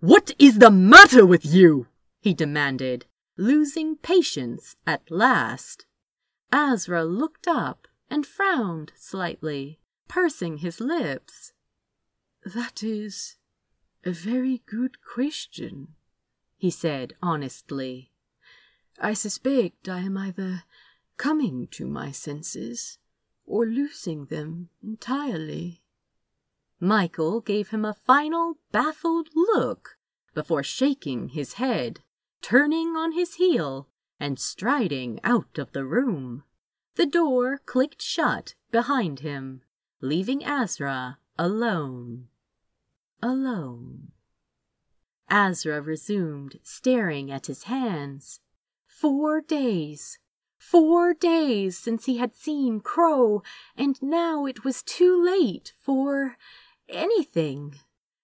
[0.00, 1.86] What is the matter with you?
[2.20, 3.04] he demanded,
[3.36, 5.84] losing patience at last.
[6.50, 9.78] Azra looked up and frowned slightly,
[10.08, 11.52] pursing his lips.
[12.44, 13.36] That is
[14.02, 15.88] a very good question,
[16.56, 18.10] he said honestly.
[18.98, 20.64] I suspect I am either
[21.18, 22.96] coming to my senses
[23.44, 25.79] or losing them entirely.
[26.80, 29.98] Michael gave him a final baffled look
[30.32, 32.00] before shaking his head,
[32.40, 33.86] turning on his heel,
[34.18, 36.42] and striding out of the room.
[36.94, 39.60] The door clicked shut behind him,
[40.00, 42.28] leaving Azra alone.
[43.22, 44.12] Alone.
[45.28, 48.40] Azra resumed staring at his hands.
[48.86, 50.18] Four days.
[50.56, 53.42] Four days since he had seen Crow,
[53.76, 56.36] and now it was too late for
[56.90, 57.76] anything.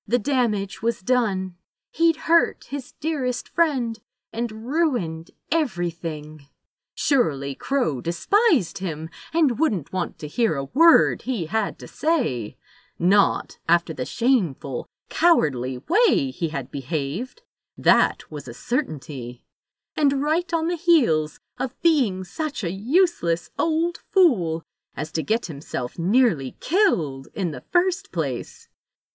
[0.07, 1.55] The damage was done.
[1.91, 3.99] He'd hurt his dearest friend
[4.33, 6.47] and ruined everything.
[6.95, 12.57] Surely Crow despised him and wouldn't want to hear a word he had to say.
[12.99, 17.43] Not after the shameful, cowardly way he had behaved.
[17.77, 19.45] That was a certainty.
[19.97, 24.62] And right on the heels of being such a useless old fool
[24.97, 28.68] as to get himself nearly killed in the first place.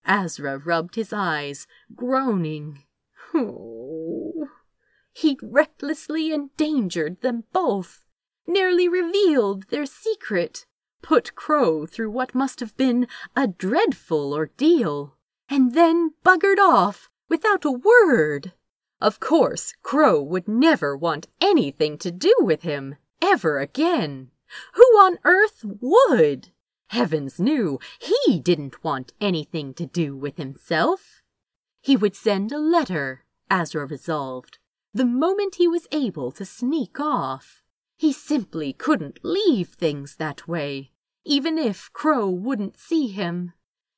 [0.06, 2.84] Azra rubbed his eyes, groaning.
[3.34, 4.48] Oh,
[5.14, 8.04] he'd recklessly endangered them both,
[8.48, 10.66] nearly revealed their secret,
[11.02, 15.16] put Crow through what must have been a dreadful ordeal,
[15.50, 18.54] and then buggered off without a word.
[19.00, 24.30] Of course, Crow would never want anything to do with him, ever again.
[24.74, 26.50] Who on earth would?
[26.88, 31.22] Heavens knew he didn't want anything to do with himself.
[31.82, 34.60] He would send a letter, Azra resolved,
[34.94, 37.64] the moment he was able to sneak off.
[37.98, 40.92] He simply couldn't leave things that way,
[41.24, 43.54] even if Crow wouldn't see him.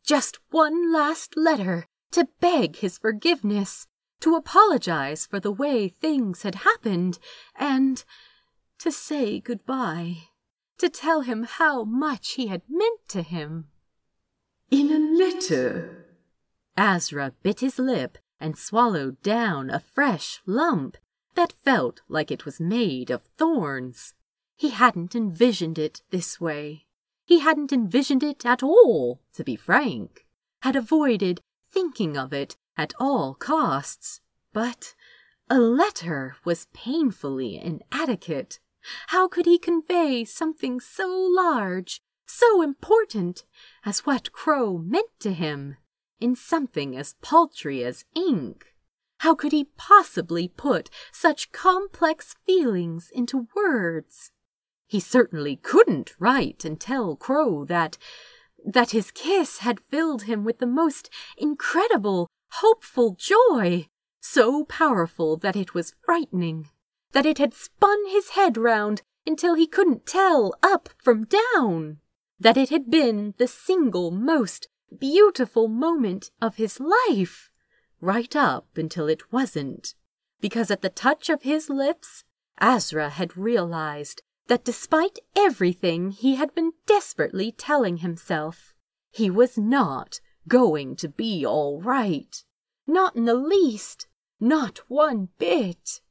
[0.05, 3.87] Just one last letter to beg his forgiveness,
[4.19, 7.17] to apologize for the way things had happened,
[7.55, 8.03] and
[8.77, 10.27] to say goodbye
[10.77, 13.67] to tell him how much he had meant to him.
[14.71, 16.05] In a letter?
[16.75, 20.97] Azra bit his lip and swallowed down a fresh lump
[21.35, 24.13] that felt like it was made of thorns.
[24.55, 26.85] He hadn't envisioned it this way.
[27.25, 30.25] He hadn't envisioned it at all, to be frank,
[30.61, 34.21] had avoided thinking of it at all costs.
[34.51, 34.93] But
[35.49, 38.59] a letter was painfully inadequate.
[39.07, 43.45] How could he convey something so large, so important,
[43.85, 45.77] as what Crow meant to him,
[46.19, 48.73] in something as paltry as ink?
[49.19, 54.31] How could he possibly put such complex feelings into words?
[54.87, 57.97] He certainly couldn't write and tell Crow that
[58.65, 63.87] that his kiss had filled him with the most incredible, hopeful joy,
[64.21, 66.69] so powerful that it was frightening
[67.13, 71.97] that it had spun his head round until he couldn't tell up from down,
[72.39, 74.67] that it had been the single most
[74.99, 77.49] beautiful moment of his life,
[78.01, 79.95] right up until it wasn't,
[80.41, 82.25] because at the touch of his lips,
[82.59, 88.73] Azra had realized that despite everything he had been desperately telling himself,
[89.09, 92.43] he was not going to be all right.
[92.85, 94.07] Not in the least.
[94.39, 96.01] Not one bit.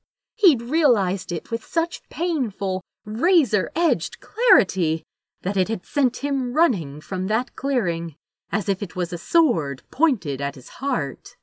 [0.42, 5.04] He'd realized it with such painful, razor edged clarity
[5.42, 8.16] that it had sent him running from that clearing
[8.50, 11.36] as if it was a sword pointed at his heart.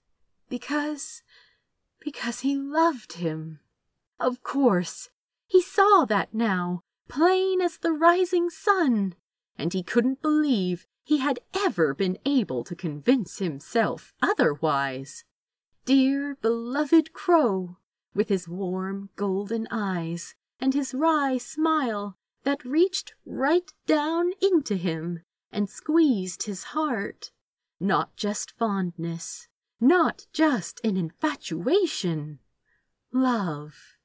[0.50, 1.24] Because.
[2.02, 3.60] because he loved him.
[4.20, 5.10] Of course,
[5.48, 9.16] he saw that now, plain as the rising sun,
[9.58, 15.24] and he couldn't believe he had ever been able to convince himself otherwise.
[15.86, 17.78] Dear beloved Crow,
[18.14, 25.22] with his warm golden eyes and his wry smile that reached right down into him
[25.52, 27.32] and squeezed his heart.
[27.80, 29.48] Not just fondness,
[29.80, 32.40] not just an infatuation.
[33.14, 33.96] Love.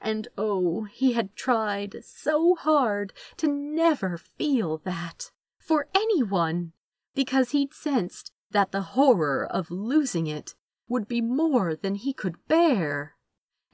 [0.00, 6.72] And oh, he had tried so hard to never feel that for anyone,
[7.14, 10.54] because he'd sensed that the horror of losing it
[10.88, 13.14] would be more than he could bear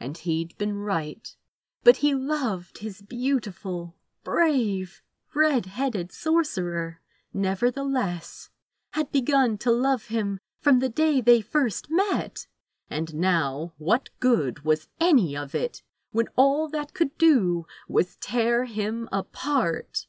[0.04, 1.34] and he'd been right.
[1.82, 5.00] But he loved his beautiful, brave,
[5.34, 7.00] red-headed sorcerer,
[7.32, 8.50] nevertheless,
[8.92, 12.46] had begun to love him from the day they first met.
[12.90, 15.82] And now what good was any of it
[16.12, 20.06] when all that could do was tear him apart?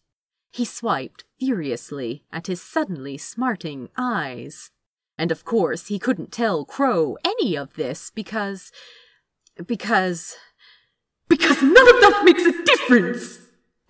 [0.52, 4.72] He swiped furiously at his suddenly smarting eyes.
[5.18, 8.74] And of course he couldn't tell Crow any of this because.
[9.66, 10.36] Because.
[11.28, 13.40] Because none of that makes a difference!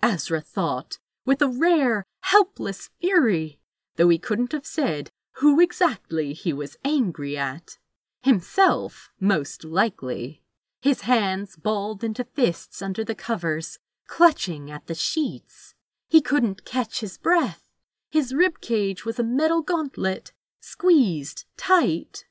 [0.02, 3.58] Azra thought, with a rare, helpless fury,
[3.96, 5.10] though he couldn't have said
[5.40, 7.76] who exactly he was angry at.
[8.22, 10.42] Himself, most likely.
[10.80, 15.74] His hands balled into fists under the covers, clutching at the sheets.
[16.08, 17.62] He couldn't catch his breath.
[18.10, 22.24] His rib cage was a metal gauntlet, squeezed tight.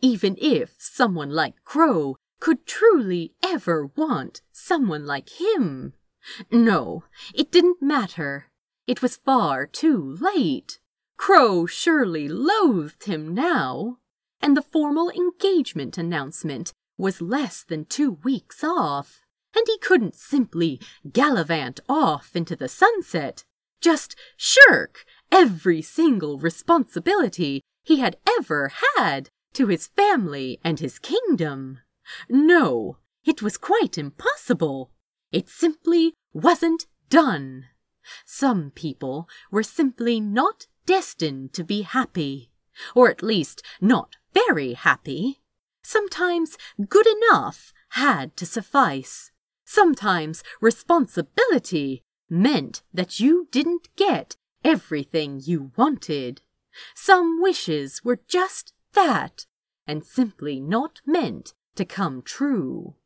[0.00, 5.92] Even if someone like Crow could truly ever want someone like him.
[6.50, 8.46] No, it didn't matter.
[8.86, 10.80] It was far too late.
[11.16, 13.98] Crow surely loathed him now.
[14.42, 19.20] And the formal engagement announcement was less than two weeks off.
[19.54, 20.80] And he couldn't simply
[21.12, 23.44] gallivant off into the sunset,
[23.80, 31.80] just shirk every single responsibility he had ever had to his family and his kingdom.
[32.28, 34.90] No, it was quite impossible.
[35.32, 37.66] It simply wasn't done.
[38.24, 42.50] Some people were simply not destined to be happy,
[42.94, 45.40] or at least not very happy.
[45.82, 46.56] Sometimes
[46.88, 49.30] good enough had to suffice.
[49.64, 56.42] Sometimes responsibility meant that you didn't get everything you wanted.
[56.94, 59.46] Some wishes were just that,
[59.86, 62.96] and simply not meant to come true.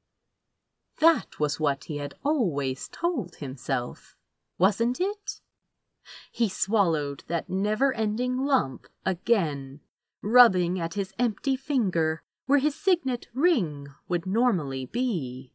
[1.00, 4.16] That was what he had always told himself,
[4.58, 5.40] wasn't it?
[6.30, 9.80] He swallowed that never ending lump again,
[10.22, 15.52] rubbing at his empty finger where his signet ring would normally be.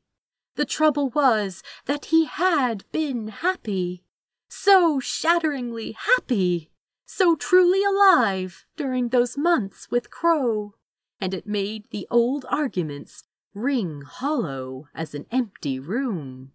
[0.56, 4.04] The trouble was that he had been happy,
[4.50, 6.72] so shatteringly happy,
[7.06, 10.76] so truly alive during those months with Crow,
[11.20, 16.52] and it made the old arguments ring hollow as an empty room.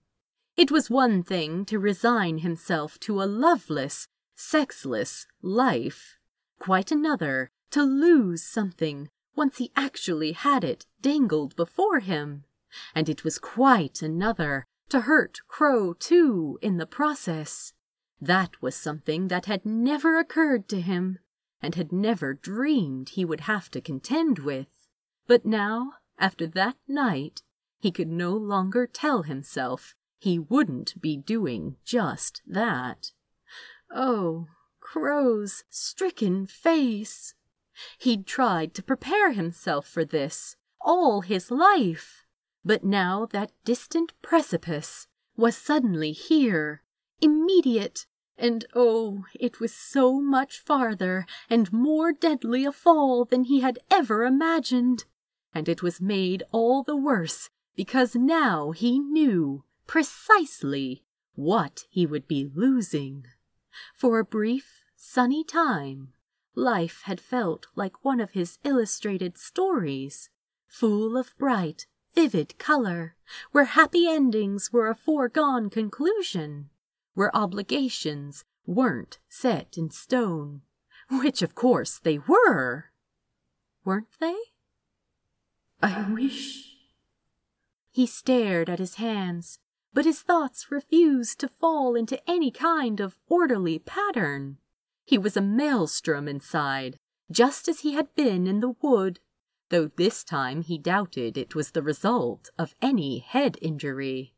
[0.57, 6.17] It was one thing to resign himself to a loveless, sexless life,
[6.59, 12.45] quite another to lose something once he actually had it dangled before him,
[12.95, 17.73] and it was quite another to hurt Crow too in the process.
[18.21, 21.19] That was something that had never occurred to him,
[21.65, 24.69] and had never dreamed he would have to contend with.
[25.27, 27.43] But now after that night,
[27.81, 33.13] he could no longer tell himself he wouldn't be doing just that.
[33.91, 34.47] Oh,
[34.81, 37.35] Crow's stricken face!
[37.99, 42.27] He'd tried to prepare himself for this all his life,
[42.63, 46.83] but now that distant precipice was suddenly here,
[47.23, 48.07] immediate,
[48.37, 53.79] and oh, it was so much farther and more deadly a fall than he had
[53.91, 55.05] ever imagined
[55.55, 61.05] and it was made all the worse because now he knew precisely
[61.35, 63.25] what he would be losing.
[63.95, 66.13] For a brief, sunny time,
[66.55, 70.29] life had felt like one of his illustrated stories,
[70.67, 73.17] full of bright, vivid color,
[73.53, 76.71] where happy endings were a foregone conclusion,
[77.15, 80.63] where obligations weren't set in stone,
[81.11, 82.91] which of course they were.
[83.85, 84.37] Weren't they?
[85.83, 86.77] I wish.
[87.91, 89.59] He stared at his hands,
[89.93, 94.59] but his thoughts refused to fall into any kind of orderly pattern.
[95.05, 96.99] He was a maelstrom inside,
[97.31, 99.21] just as he had been in the wood,
[99.69, 104.35] though this time he doubted it was the result of any head injury.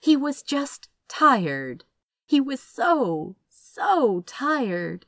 [0.00, 1.84] He was just tired.
[2.26, 5.06] He was so, so tired.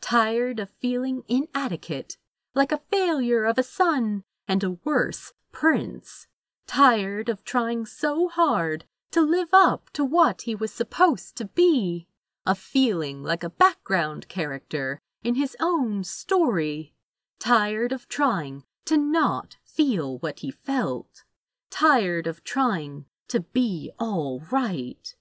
[0.00, 2.18] Tired of feeling inadequate,
[2.54, 6.26] like a failure of a son and a worse prince,
[6.66, 12.06] tired of trying so hard to live up to what he was supposed to be,
[12.46, 16.94] of feeling like a background character in his own story,
[17.38, 21.24] tired of trying to not feel what he felt,
[21.70, 25.14] tired of trying to be all right.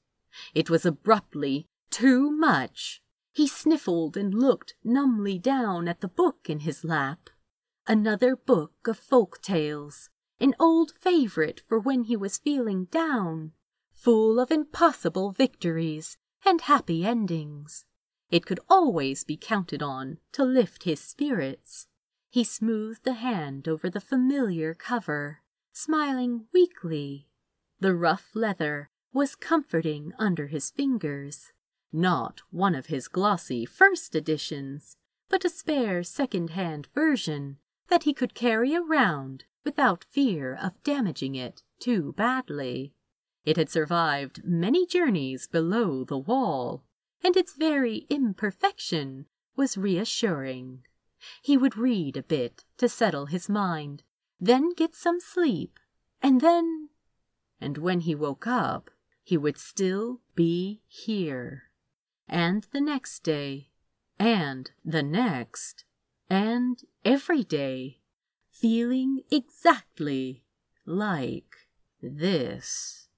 [0.53, 3.01] It was abruptly too much.
[3.31, 7.29] He sniffled and looked numbly down at the book in his lap
[7.87, 10.09] another book of folk tales,
[10.39, 13.53] an old favorite for when he was feeling down,
[13.93, 17.85] full of impossible victories and happy endings.
[18.29, 21.87] It could always be counted on to lift his spirits.
[22.29, 25.39] He smoothed the hand over the familiar cover,
[25.71, 27.27] smiling weakly.
[27.79, 31.51] The rough leather was comforting under his fingers.
[31.91, 34.97] Not one of his glossy first editions,
[35.29, 37.57] but a spare second-hand version
[37.89, 42.93] that he could carry around without fear of damaging it too badly.
[43.45, 46.83] It had survived many journeys below the wall,
[47.23, 50.83] and its very imperfection was reassuring.
[51.41, 54.03] He would read a bit to settle his mind,
[54.39, 55.79] then get some sleep,
[56.21, 56.89] and then...
[57.59, 58.91] And when he woke up,
[59.27, 61.63] he would still be here.
[62.29, 63.67] And the next day,
[64.17, 65.83] and the next,
[66.29, 67.99] and every day,
[68.49, 70.45] feeling exactly
[70.85, 71.67] like
[72.01, 73.09] this.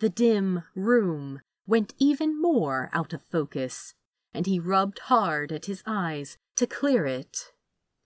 [0.00, 3.94] The dim room went even more out of focus,
[4.34, 7.52] and he rubbed hard at his eyes to clear it.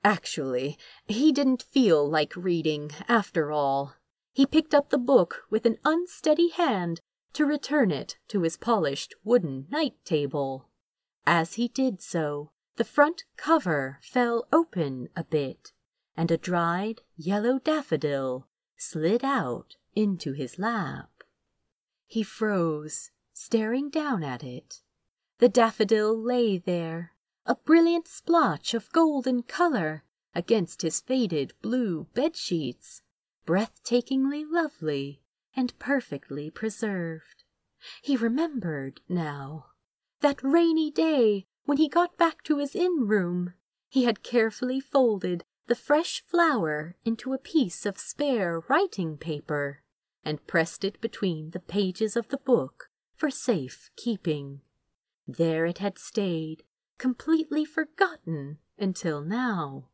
[0.04, 3.94] Actually, he didn't feel like reading after all.
[4.34, 7.00] He picked up the book with an unsteady hand
[7.34, 10.68] to return it to his polished wooden night table.
[11.26, 15.72] As he did so, the front cover fell open a bit,
[16.16, 21.10] and a dried yellow daffodil slid out into his lap.
[22.06, 24.82] He froze, staring down at it.
[25.38, 27.12] The daffodil lay there,
[27.46, 30.04] a brilliant splotch of golden color
[30.34, 33.02] against his faded blue bed sheets,
[33.46, 35.20] breathtakingly lovely
[35.56, 37.44] and perfectly preserved.
[38.02, 39.66] He remembered now.
[40.20, 43.54] That rainy day when he got back to his inn room,
[43.88, 49.82] he had carefully folded the fresh flower into a piece of spare writing paper
[50.24, 54.60] and pressed it between the pages of the book for safe keeping.
[55.26, 56.64] There it had stayed,
[56.98, 59.88] completely forgotten until now.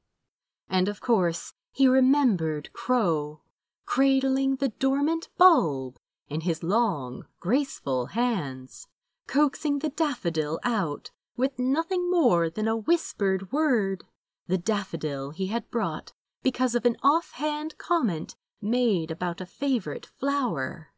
[0.68, 3.42] And of course he remembered Crow
[3.90, 8.86] cradling the dormant bulb in his long, graceful hands,
[9.26, 14.04] coaxing the daffodil out with nothing more than a whispered word,
[14.46, 20.92] the daffodil he had brought because of an offhand comment made about a favorite flower,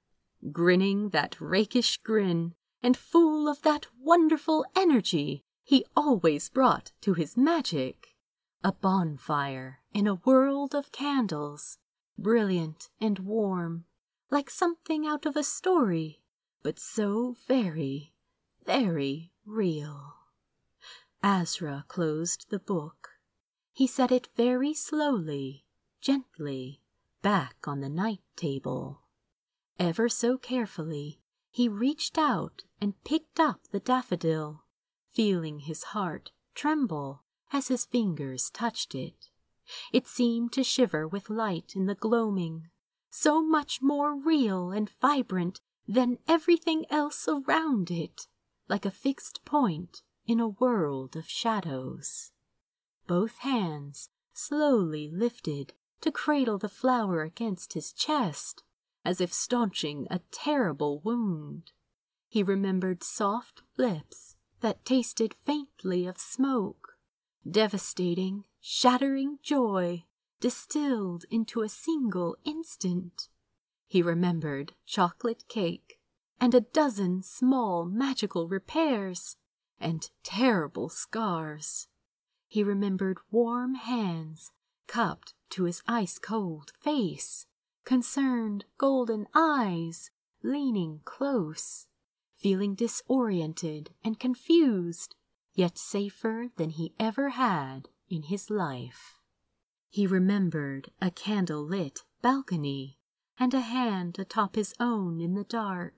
[0.53, 7.39] grinning that rakish grin and full of that wonderful energy he always brought to his
[7.39, 8.09] magic,
[8.63, 11.79] a bonfire in a world of candles
[12.19, 13.85] brilliant and warm,
[14.31, 16.21] like something out of a story,
[16.63, 18.13] but so very,
[18.65, 20.15] very real.
[21.23, 23.11] Azra closed the book.
[23.73, 25.65] He set it very slowly,
[26.01, 26.81] gently,
[27.23, 29.03] back on the night table.
[29.79, 34.65] Ever so carefully, he reached out and picked up the daffodil,
[35.11, 39.29] feeling his heart tremble as his fingers touched it.
[39.93, 42.69] It seemed to shiver with light in the gloaming,
[43.11, 48.27] so much more real and vibrant than everything else around it,
[48.69, 52.33] like a fixed point in a world of shadows.
[53.07, 58.63] Both hands slowly lifted to cradle the flower against his chest,
[59.05, 61.73] as if staunching a terrible wound.
[62.29, 66.97] He remembered soft lips that tasted faintly of smoke,
[67.49, 70.05] devastating shattering joy
[70.39, 73.29] distilled into a single instant.
[73.89, 75.99] He remembered chocolate cake
[76.41, 79.37] and a dozen small magical repairs
[79.81, 81.89] and terrible scars.
[82.47, 84.53] He remembered warm hands
[84.87, 87.47] cupped to his ice cold face,
[87.85, 91.89] concerned golden eyes leaning close,
[92.37, 95.17] feeling disoriented and confused,
[95.53, 99.19] yet safer than he ever had in his life.
[99.89, 102.99] He remembered a candle-lit balcony
[103.39, 105.95] and a hand atop his own in the dark.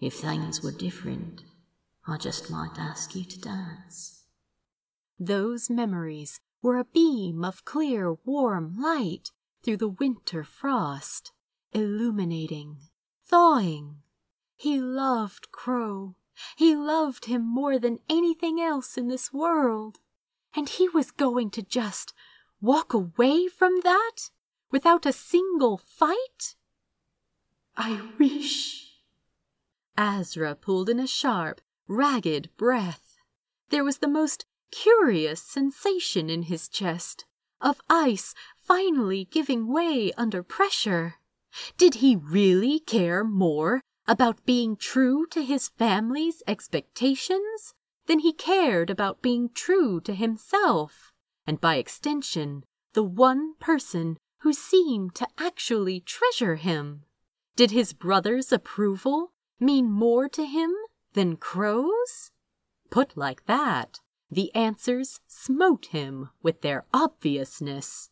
[0.00, 1.42] If things were different,
[2.06, 4.24] I just might ask you to dance.
[5.18, 9.32] Those memories were a beam of clear, warm light
[9.62, 11.32] through the winter frost,
[11.72, 12.78] illuminating,
[13.24, 13.96] thawing.
[14.56, 16.16] He loved Crow.
[16.56, 19.98] He loved him more than anything else in this world.
[20.56, 22.14] And he was going to just
[22.62, 24.30] walk away from that
[24.70, 26.56] without a single fight?
[27.76, 28.94] I wish.
[29.98, 33.18] Azra pulled in a sharp, ragged breath.
[33.68, 37.26] There was the most curious sensation in his chest
[37.60, 41.16] of ice finally giving way under pressure.
[41.76, 47.74] Did he really care more about being true to his family's expectations
[48.06, 51.12] then he cared about being true to himself,
[51.46, 57.02] and by extension, the one person who seemed to actually treasure him.
[57.56, 60.72] Did his brother's approval mean more to him
[61.14, 62.30] than Crow's?
[62.90, 64.00] Put like that,
[64.30, 68.10] the answers smote him with their obviousness.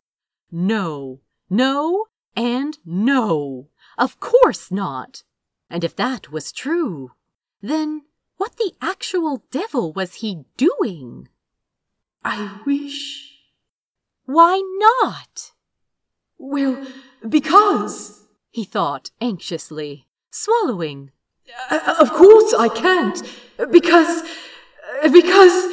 [0.51, 1.21] No,
[1.51, 3.69] no, and no.
[3.99, 5.23] Of course not.
[5.69, 7.13] And if that was true,
[7.61, 8.03] then
[8.45, 11.27] what the actual devil was he doing?
[12.23, 13.39] I wish.
[14.27, 15.53] Why not?
[16.37, 16.87] Well,
[17.27, 18.25] because.
[18.51, 21.11] He thought anxiously, swallowing.
[21.71, 23.23] Uh, of course I can't.
[23.71, 24.23] Because.
[25.11, 25.73] Because.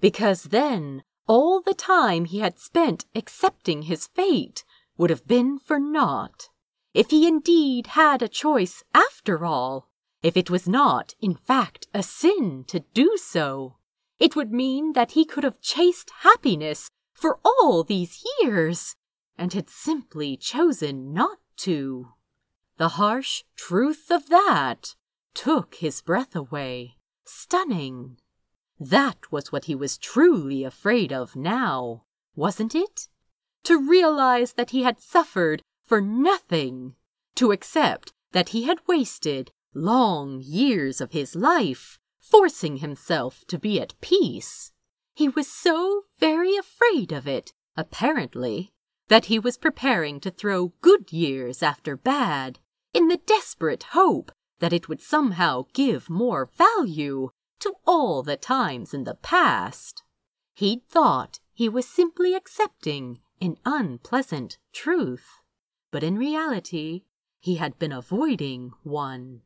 [0.00, 4.64] Because then all the time he had spent accepting his fate
[4.96, 6.48] would have been for naught.
[6.94, 9.90] If he indeed had a choice after all,
[10.22, 13.76] if it was not, in fact, a sin to do so,
[14.18, 18.94] it would mean that he could have chased happiness for all these years
[19.36, 22.08] and had simply chosen not to.
[22.76, 24.94] The harsh truth of that
[25.34, 28.18] took his breath away, stunning.
[28.78, 32.04] That was what he was truly afraid of now,
[32.34, 33.08] wasn't it?
[33.64, 36.94] To realize that he had suffered for nothing,
[37.36, 43.80] to accept that he had wasted long years of his life forcing himself to be
[43.80, 44.72] at peace.
[45.14, 48.72] He was so very afraid of it, apparently,
[49.08, 52.58] that he was preparing to throw good years after bad,
[52.94, 58.94] in the desperate hope that it would somehow give more value to all the times
[58.94, 60.02] in the past.
[60.54, 65.40] He'd thought he was simply accepting an unpleasant truth,
[65.90, 67.02] but in reality,
[67.40, 69.42] he had been avoiding one.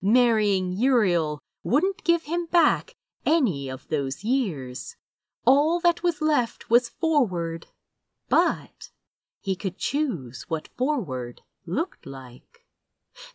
[0.00, 2.94] Marrying Uriel wouldn't give him back
[3.26, 4.96] any of those years.
[5.44, 7.66] All that was left was forward,
[8.28, 8.90] but
[9.40, 12.64] he could choose what forward looked like.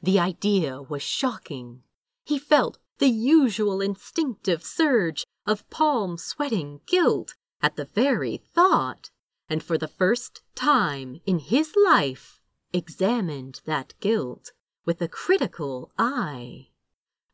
[0.02, 1.84] The idea was shocking.
[2.24, 9.10] He felt the usual instinctive surge of palm sweating guilt at the very thought,
[9.50, 12.40] and for the first time in his life
[12.72, 14.52] examined that guilt
[14.86, 16.68] with a critical eye.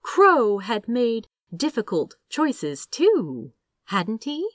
[0.01, 3.53] Crow had made difficult choices too,
[3.85, 4.47] hadn't he?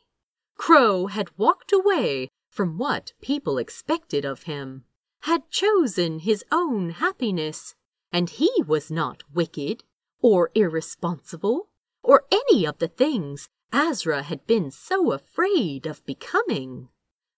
[0.56, 4.84] Crow had walked away from what people expected of him,
[5.22, 7.74] had chosen his own happiness,
[8.12, 9.82] and he was not wicked
[10.20, 11.68] or irresponsible,
[12.02, 16.88] or any of the things Azra had been so afraid of becoming.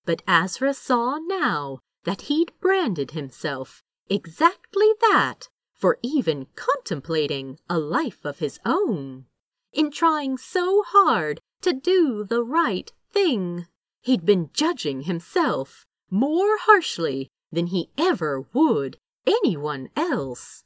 [0.04, 8.24] But Azra saw now that he'd branded himself exactly that for even contemplating a life
[8.24, 9.26] of his own.
[9.72, 13.66] In trying so hard to do the right thing,
[14.02, 18.96] he'd been judging himself more harshly than he ever would
[19.26, 20.64] anyone else.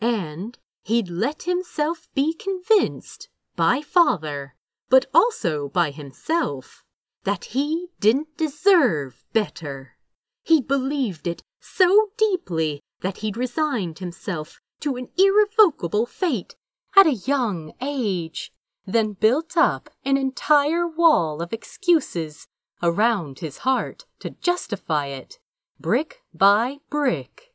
[0.00, 4.54] And He'd let himself be convinced by father,
[4.88, 6.84] but also by himself,
[7.24, 9.96] that he didn't deserve better.
[10.42, 16.56] He believed it so deeply that he'd resigned himself to an irrevocable fate
[16.96, 18.50] at a young age,
[18.86, 22.46] then built up an entire wall of excuses
[22.82, 25.38] around his heart to justify it,
[25.78, 27.52] brick by brick,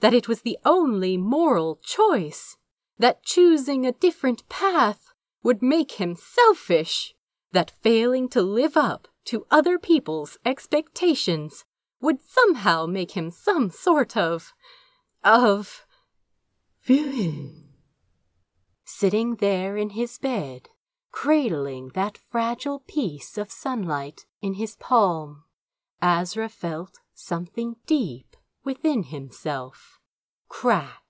[0.00, 2.56] that it was the only moral choice
[2.98, 7.14] that choosing a different path would make him selfish,
[7.52, 11.64] that failing to live up to other people's expectations
[12.00, 14.52] would somehow make him some sort of.
[15.24, 15.86] of.
[16.84, 17.64] villain.
[18.84, 20.68] Sitting there in his bed,
[21.10, 25.44] cradling that fragile piece of sunlight in his palm,
[26.00, 29.98] Azra felt something deep within himself
[30.48, 31.02] crack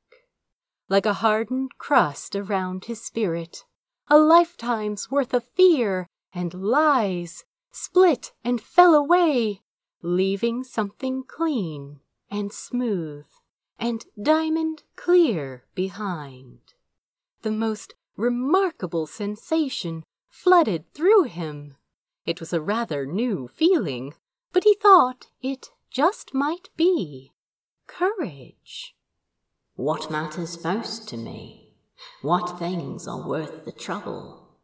[0.89, 3.65] like a hardened crust around his spirit.
[4.09, 9.63] A lifetime's worth of fear and lies split and fell away,
[10.07, 11.99] leaving something clean
[12.31, 13.27] and smooth
[13.77, 16.61] and diamond clear behind.
[17.43, 21.75] The most remarkable sensation flooded through him.
[22.25, 24.15] It was a rather new feeling,
[24.53, 27.33] but he thought it just might be
[27.89, 28.95] courage.
[29.75, 31.75] What matters most to me?
[32.23, 34.61] What things are worth the trouble?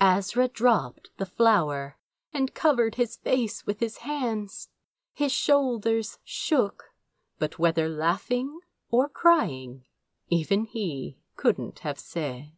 [0.00, 1.98] Azra dropped the flower
[2.34, 4.68] and covered his face with his hands.
[5.14, 6.86] His shoulders shook,
[7.38, 8.58] but whether laughing
[8.90, 9.84] or crying,
[10.28, 12.50] even he couldn't have said.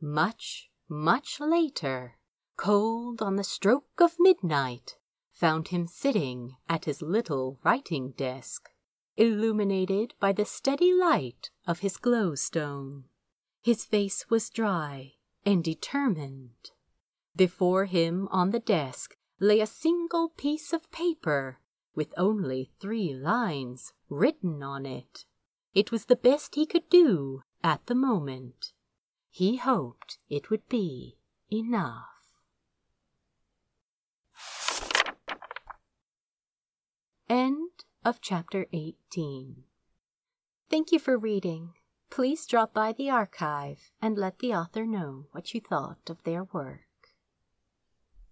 [0.00, 2.16] Much, much later,
[2.56, 4.96] cold on the stroke of midnight,
[5.30, 8.70] found him sitting at his little writing desk.
[9.16, 13.04] illuminated by the steady light of his glowstone.
[13.64, 15.14] His face was dry
[15.46, 16.72] and determined.
[17.34, 21.60] Before him on the desk lay a single piece of paper
[21.94, 25.24] with only three lines written on it.
[25.72, 28.74] It was the best he could do at the moment.
[29.30, 31.16] He hoped it would be
[31.50, 32.34] enough.
[37.30, 37.70] End
[38.04, 39.64] of chapter 18.
[40.68, 41.72] Thank you for reading.
[42.14, 46.44] Please drop by the archive and let the author know what you thought of their
[46.44, 46.82] work.